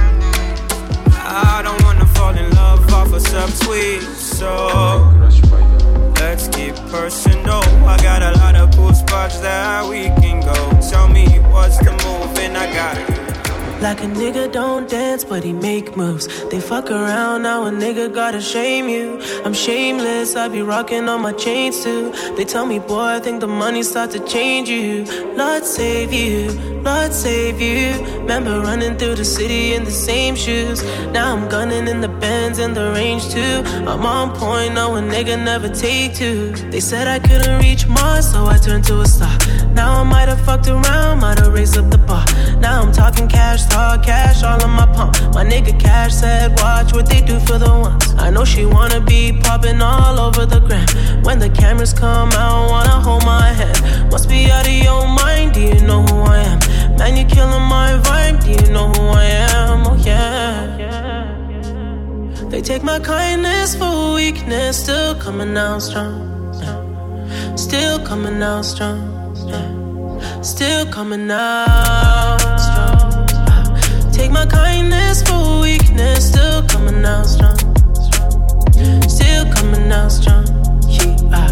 [1.19, 5.11] I don't wanna fall in love off a subtweet, so
[6.21, 7.65] let's get personal.
[7.85, 10.55] I got a lot of cool spots that we can go.
[10.89, 13.44] Tell me what's the move, and I got it.
[13.85, 16.27] Like a nigga don't dance, but he make moves.
[16.49, 19.21] They fuck around, now a nigga gotta shame you.
[19.45, 22.11] I'm shameless, I be rocking on my chains too.
[22.35, 25.05] They tell me, boy, I think the money start to change you.
[25.37, 27.93] Lord save you, Lord save you.
[28.21, 30.83] Remember running through the city in the same shoes.
[31.13, 33.63] Now I'm gunning in the bends in the range too.
[33.87, 36.53] I'm on point, no a nigga never take two.
[36.73, 39.37] They said I couldn't reach Mars, so I turned to a star.
[39.75, 42.25] Now I might have fucked around, might have raised up the bar.
[42.61, 45.15] Now I'm talking cash, talk cash, all on my pump.
[45.35, 48.15] My nigga Cash said, watch what they do for the ones.
[48.17, 50.87] I know she wanna be popping all over the gram.
[51.25, 54.11] When the cameras come out, wanna hold my hand.
[54.11, 56.59] Must be out of your mind, do you know who I am?
[56.99, 59.87] Man, you're killing my vibe, do you know who I am?
[59.87, 60.85] Oh yeah.
[62.49, 66.15] They take my kindness for weakness, still coming out strong.
[67.57, 69.14] Still coming out strong.
[70.43, 73.27] Still coming out strong.
[74.13, 77.57] Take my kindness for weakness, still coming out strong.
[79.09, 80.47] Still coming out strong.
[80.89, 81.49] Yeah,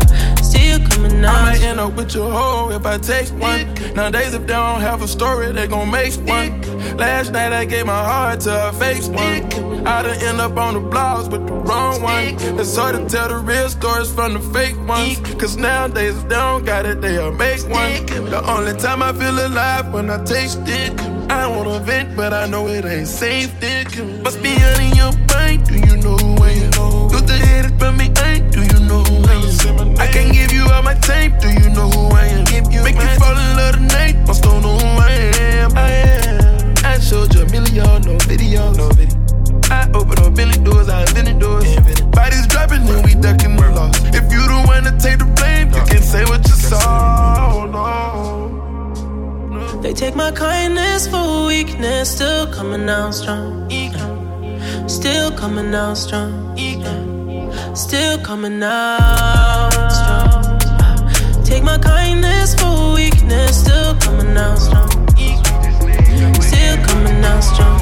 [0.91, 1.71] coming I out might strong.
[1.71, 3.73] end up with your hoe if I take one.
[3.95, 6.61] Nowadays, if they don't have a story, they gon' make one.
[6.97, 9.87] Last night, I gave my heart to a fake one.
[9.87, 12.37] I done end up on the blogs with the wrong one.
[12.61, 15.19] It's hard to tell the real stories from the fake ones.
[15.41, 18.07] Cause nowadays, if they don't got it, they'll make one.
[18.07, 21.01] The only time I feel alive when I taste it.
[21.31, 23.59] I wanna vent, but I know it ain't safe.
[23.59, 23.89] Dick.
[24.23, 25.67] Must be out in your mind.
[25.67, 27.09] Do you know where I?
[27.13, 28.53] You the headed from me, ain't?
[28.53, 29.03] Do you know
[29.99, 31.39] I can't give you all my tape.
[31.39, 32.45] Do you know who I am?
[32.85, 34.17] Make you fall in love tonight.
[34.27, 35.11] Must don't know who I
[35.41, 35.77] am.
[35.77, 36.75] I am.
[36.85, 39.19] I showed you a million, no video, no video.
[39.71, 41.65] I open up Billy doors, I invented doors.
[42.11, 43.99] Bodies dropping, then we ducking the loss.
[44.07, 47.67] If you the one to take the blame, you can say what you saw.
[47.67, 49.81] No.
[49.81, 53.69] They take my kindness for weakness, still coming out strong.
[54.89, 56.52] Still coming out strong.
[57.75, 61.45] Still coming out strong.
[61.45, 64.91] Take my kindness for weakness, still coming out strong.
[66.41, 67.82] Still coming out strong.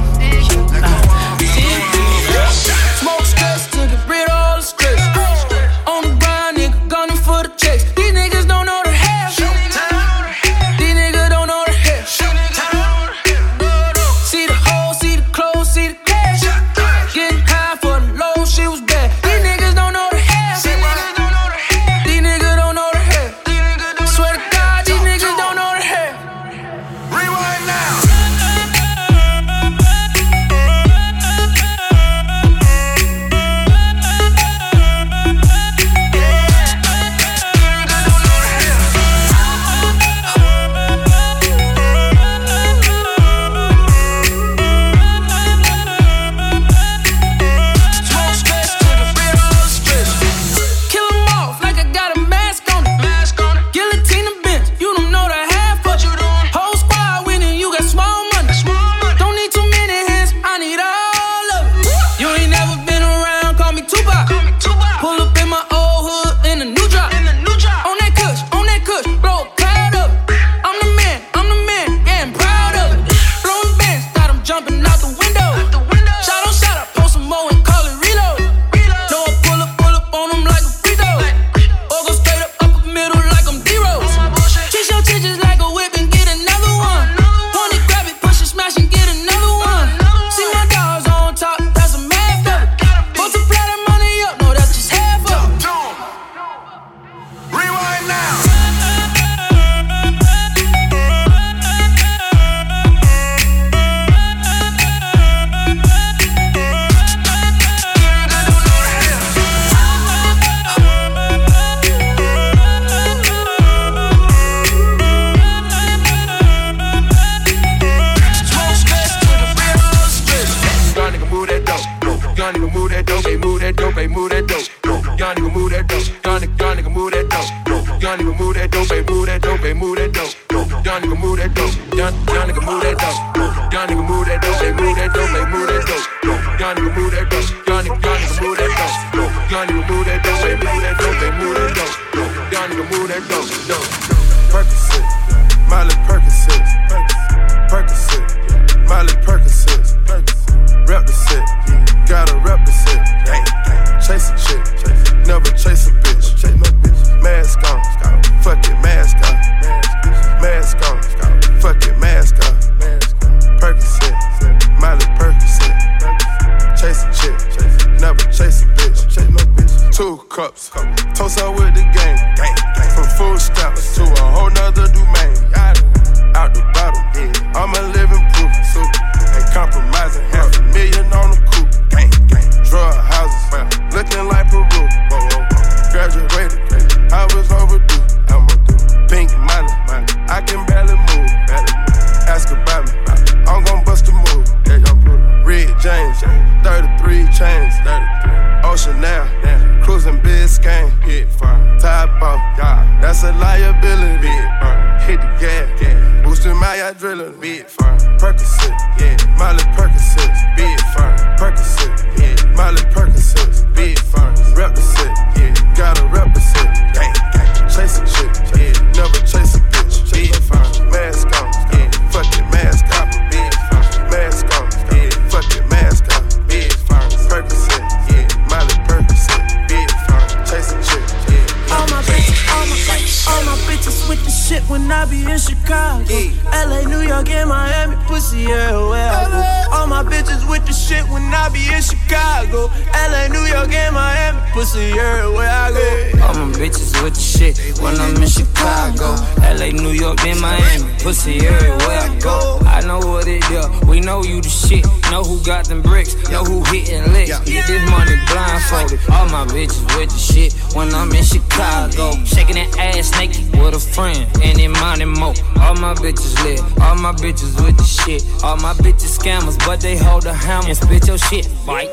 [264.81, 265.35] Money mo.
[265.61, 266.61] All my bitches lit.
[266.81, 268.25] All my bitches with the shit.
[268.43, 271.49] All my bitches scammers, but they hold a hammer and spit your shit.
[271.67, 271.91] Bite.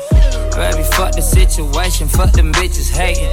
[0.56, 2.08] Baby, fuck the situation.
[2.08, 3.30] Fuck them bitches hating.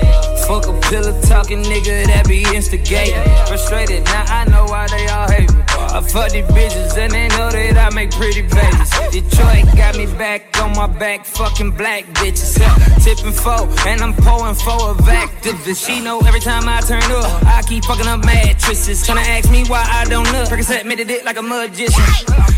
[0.47, 3.23] Fuck a pillow talking nigga that be instigating.
[3.47, 5.64] Frustrated, now I know why they all hate me.
[5.95, 8.91] I fuck these bitches and they know that I make pretty babies.
[9.15, 12.59] Detroit got me back on my back, fucking black bitches.
[12.59, 12.99] Huh.
[12.99, 15.87] Tipping four, and I'm pulling for a activist.
[15.87, 19.07] She know every time I turn up, I keep fucking up mattresses.
[19.07, 20.49] Tryna ask me why I don't look.
[20.49, 22.03] Percocet made it like a magician.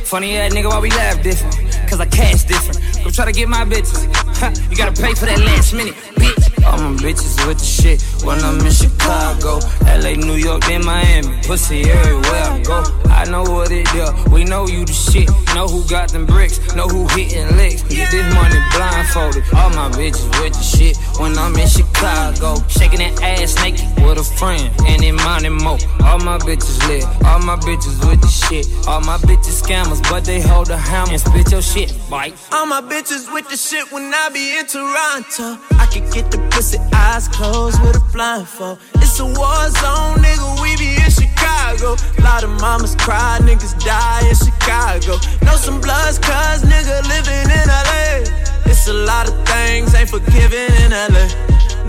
[0.03, 1.53] Funny ass nigga, why we laugh different?
[1.87, 2.81] Cause I cash different.
[3.03, 4.09] Go try to get my bitches.
[4.37, 6.46] Huh, you gotta pay for that last minute, bitch.
[6.67, 9.59] All my bitches with the shit when I'm in Chicago.
[9.87, 11.39] LA, New York, then Miami.
[11.43, 12.83] Pussy everywhere I go.
[13.09, 14.11] I know what it is.
[14.31, 15.29] We know you the shit.
[15.55, 16.59] Know who got them bricks.
[16.75, 17.83] Know who hitting licks.
[17.83, 19.43] Get this money blindfolded.
[19.55, 22.59] All my bitches with the shit when I'm in Chicago.
[22.67, 24.69] Shaking that ass naked with a friend.
[24.87, 25.77] And in money mo.
[26.03, 27.05] All my bitches lit.
[27.25, 28.67] All my bitches with the shit.
[28.87, 31.95] All my bitches scammers, but they hold a hammer and spit your shit.
[32.09, 32.35] Bite.
[32.51, 35.57] All my bitches with the shit when I be in Toronto.
[35.79, 38.79] I can get the pussy eyes closed with a blindfold.
[38.95, 40.47] It's a war zone, nigga.
[40.63, 41.95] We be in Chicago.
[42.23, 45.21] Lot of mamas cry, niggas die in Chicago.
[45.45, 48.25] Know some bloods, cuz nigga living in LA.
[48.65, 51.25] It's a lot of things ain't forgiven in LA.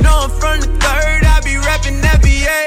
[0.05, 2.61] Know I'm from the third, I be rapping NBA.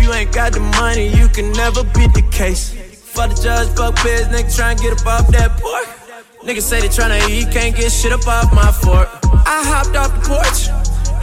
[0.00, 2.72] You ain't got the money, you can never beat the case.
[3.12, 5.90] Fuck the judge, fuck biz, nigga try and get up off that porch.
[6.46, 9.08] Niggas say they tryna eat, can't get shit up off my fork.
[9.46, 10.60] I hopped off the porch,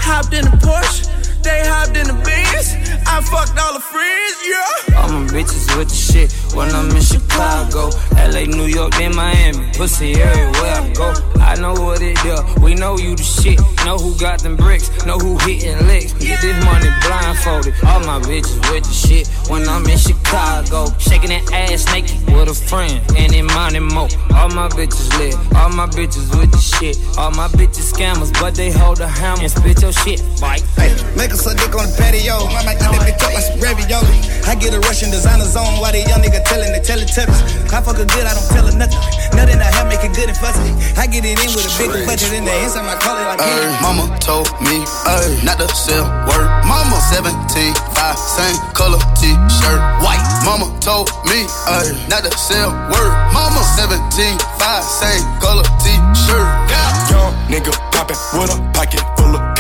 [0.04, 1.23] hopped in a Porsche.
[1.44, 2.76] They hopped in the Benz,
[3.06, 4.98] I fucked all the friends, yeah.
[4.98, 7.90] All my bitches with the shit when I'm in Chicago.
[8.16, 9.70] LA, New York, then Miami.
[9.74, 11.14] Pussy everywhere I go.
[11.44, 12.42] I know what it is.
[12.62, 13.60] We know you the shit.
[13.86, 14.90] Know who got them bricks.
[15.06, 16.14] Know who hitting licks.
[16.14, 17.74] Get this money blindfolded.
[17.84, 20.88] All my bitches with the shit when I'm in Chicago.
[21.00, 23.04] Shaking that ass naked with a friend.
[23.18, 24.08] And in money mo.
[24.34, 25.36] All my bitches lit.
[25.56, 26.98] All my bitches with the shit.
[27.18, 30.24] All my bitches scammers, but they hold a hammer and spit your shit.
[30.40, 30.64] Bite.
[30.78, 32.46] Hey, make us a dick on the patio.
[32.54, 34.18] I might eat that bitch up like some ravioli.
[34.46, 37.74] I get a Russian designer zone while they young nigga telling the Teletubbies.
[37.74, 39.02] I fuck her good, I don't tell her nothing.
[39.34, 40.70] Nothing I have make it good and fuzzy.
[40.94, 43.66] I get it in with a bigger budget in the inside my collar like Ay,
[43.82, 46.48] Mama told me ay, not to sell word.
[46.70, 50.22] Mama 17, 5, same color t-shirt, white.
[50.46, 53.14] Mama told me ay, not to sell word.
[53.34, 56.48] Mama 17, 5, same color t-shirt.
[56.70, 57.10] Yeah.
[57.10, 59.53] Young nigga poppin' with a pocket full of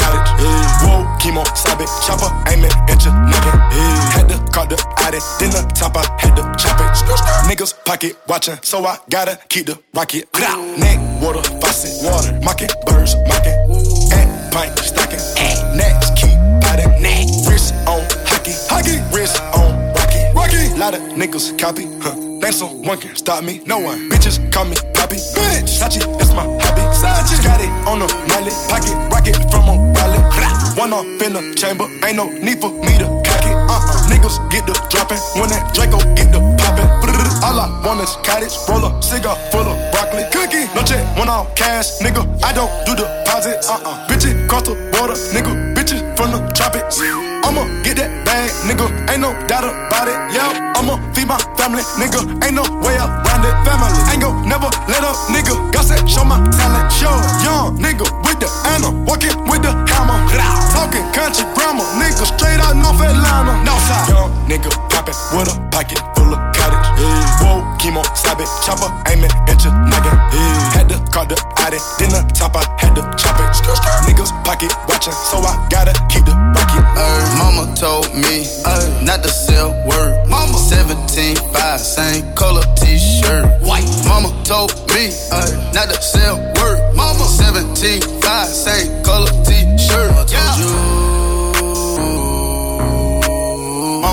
[0.44, 1.34] Whoa, keep
[2.06, 3.56] chopper, aiming at your nugget.
[4.12, 6.92] Had to call the Addy, then the top, I had to chop it.
[7.48, 10.28] Niggas pocket watching, so I gotta keep the rocket.
[10.78, 13.56] Neck, water, faucet, water, mocking, birds, mocking.
[14.12, 15.24] At pint, stocking,
[15.78, 16.92] next, keep biting.
[17.48, 20.78] Wrist on hockey, hockey, wrist on rocky, rocky.
[20.78, 22.16] Lot of niggas copy, huh?
[22.42, 23.62] Think someone can stop me?
[23.66, 24.10] No one.
[24.10, 25.16] Bitches call me Poppy.
[25.16, 26.82] Bitch, Sachi, that's my hobby.
[26.92, 29.93] Sachi, got it on the mallet, pocket rocket from a.
[30.76, 33.54] One off in the chamber, ain't no need for me to cock it.
[33.54, 34.10] Uh-uh.
[34.10, 36.90] Niggas get the dropping when that Draco get the popping.
[37.44, 40.24] All I want is cottage, roll up, cigar full of broccoli.
[40.32, 42.26] Cookie, no check, one off cash, nigga.
[42.44, 43.62] I don't do deposit.
[43.70, 44.08] Uh-uh.
[44.08, 45.73] Bitches cross the water, nigga.
[46.24, 47.04] From the tropics.
[47.44, 48.88] I'ma get that bag, nigga.
[49.12, 50.16] Ain't no doubt about it.
[50.32, 52.24] Yeah, I'ma feed my family, nigga.
[52.40, 53.52] Ain't no way around it.
[53.68, 55.52] Family ain't gon' never let up, nigga.
[55.76, 56.88] That show my talent.
[56.96, 57.12] Show
[57.44, 60.16] young nigga with the Anna, walking with the hammer.
[60.72, 62.24] Talking country grammar, nigga.
[62.24, 63.60] Straight out North Atlanta.
[63.68, 64.08] Northside.
[64.08, 66.53] Young nigga poppin' with a pocket full of.
[67.04, 67.44] Yeah.
[67.44, 70.16] Whoa, chemo, stop it, chopper, aiming at your nugget.
[70.32, 70.72] Yeah.
[70.72, 73.52] Had to call the Addy, then the top, I had to chop it.
[74.08, 76.84] Niggas pocket watching, so I gotta keep the rocket.
[76.96, 80.28] Ay, mama told me ay, not to sell word.
[80.30, 83.46] Mama 17, 5, same color t-shirt.
[83.62, 83.88] White.
[84.08, 86.80] Mama told me ay, not to sell word.
[86.96, 90.12] Mama 17, 5, same color t-shirt.
[90.12, 90.93] Mama told you.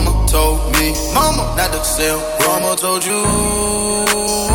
[0.03, 2.21] Mama told me, mama not to sell.
[2.41, 4.50] Mama told you.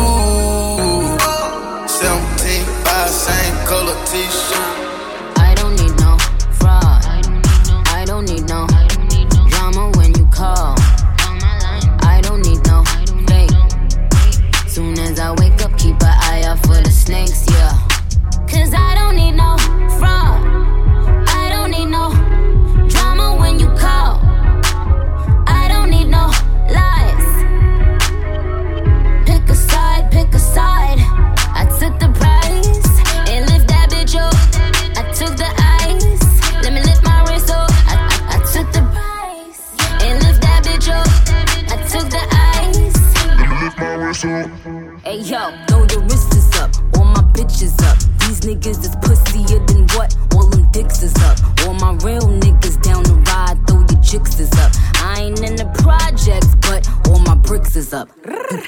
[44.16, 46.70] Hey yo, throw your wrists up.
[46.96, 47.98] All my bitches up.
[48.20, 50.16] These niggas is pussier than what?
[50.34, 51.36] All them dicks is up.
[51.66, 53.58] All my real niggas down the ride.
[53.66, 54.72] Throw your chicks is up.
[55.04, 58.08] I ain't in the projects, but all my bricks is up.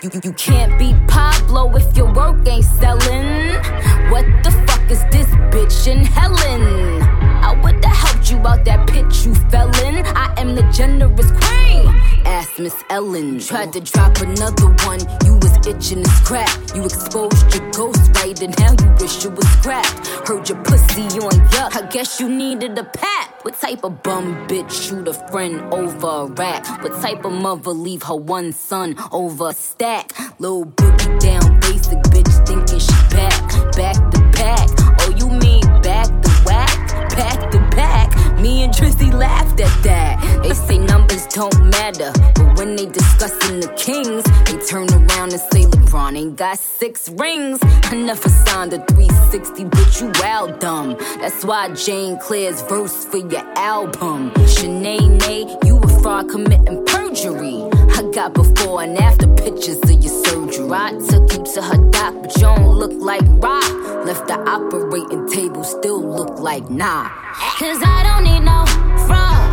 [0.03, 3.55] You, you, you can't beat Pablo if your work ain't selling.
[4.11, 7.01] What the fuck is this bitch in Helen?
[7.43, 10.05] I would've helped you out that pit you fell in.
[10.05, 11.98] I am the generous queen.
[12.29, 13.41] Ask Miss Ellen.
[13.41, 16.51] Tried to drop another one, you was itching to scrap.
[16.75, 20.07] You exposed your ghost right, and now you wish you was scrapped.
[20.29, 21.75] Heard your pussy on yuck.
[21.83, 23.45] I guess you needed a pap.
[23.45, 26.67] What type of bum bitch shoot a friend over a rack?
[26.83, 30.13] What type of mother leave her one son over a stack?
[30.39, 34.69] Little boogie down basic bitch thinking she back, back to back.
[35.01, 37.48] Oh, you mean back to whack, back?
[38.41, 40.41] Me and Drizzy laughed at that.
[40.43, 45.41] They say numbers don't matter, but when they discussing the Kings, they turn around and
[45.53, 47.59] say LeBron ain't got six rings.
[47.63, 50.97] I never signed a 360, but you wild dumb.
[51.21, 54.31] That's why Jane Claire's verse for your album.
[54.55, 57.78] Shanae, you a fraud committing perjury.
[57.99, 60.71] I got before and after pictures of your surgery.
[60.71, 63.69] I took you to her doc, but you don't look like rock.
[64.07, 67.09] Left the operating table, still look like nah.
[67.59, 68.65] Cause I don't need no
[69.05, 69.48] fraud.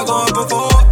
[0.00, 0.89] I go up before.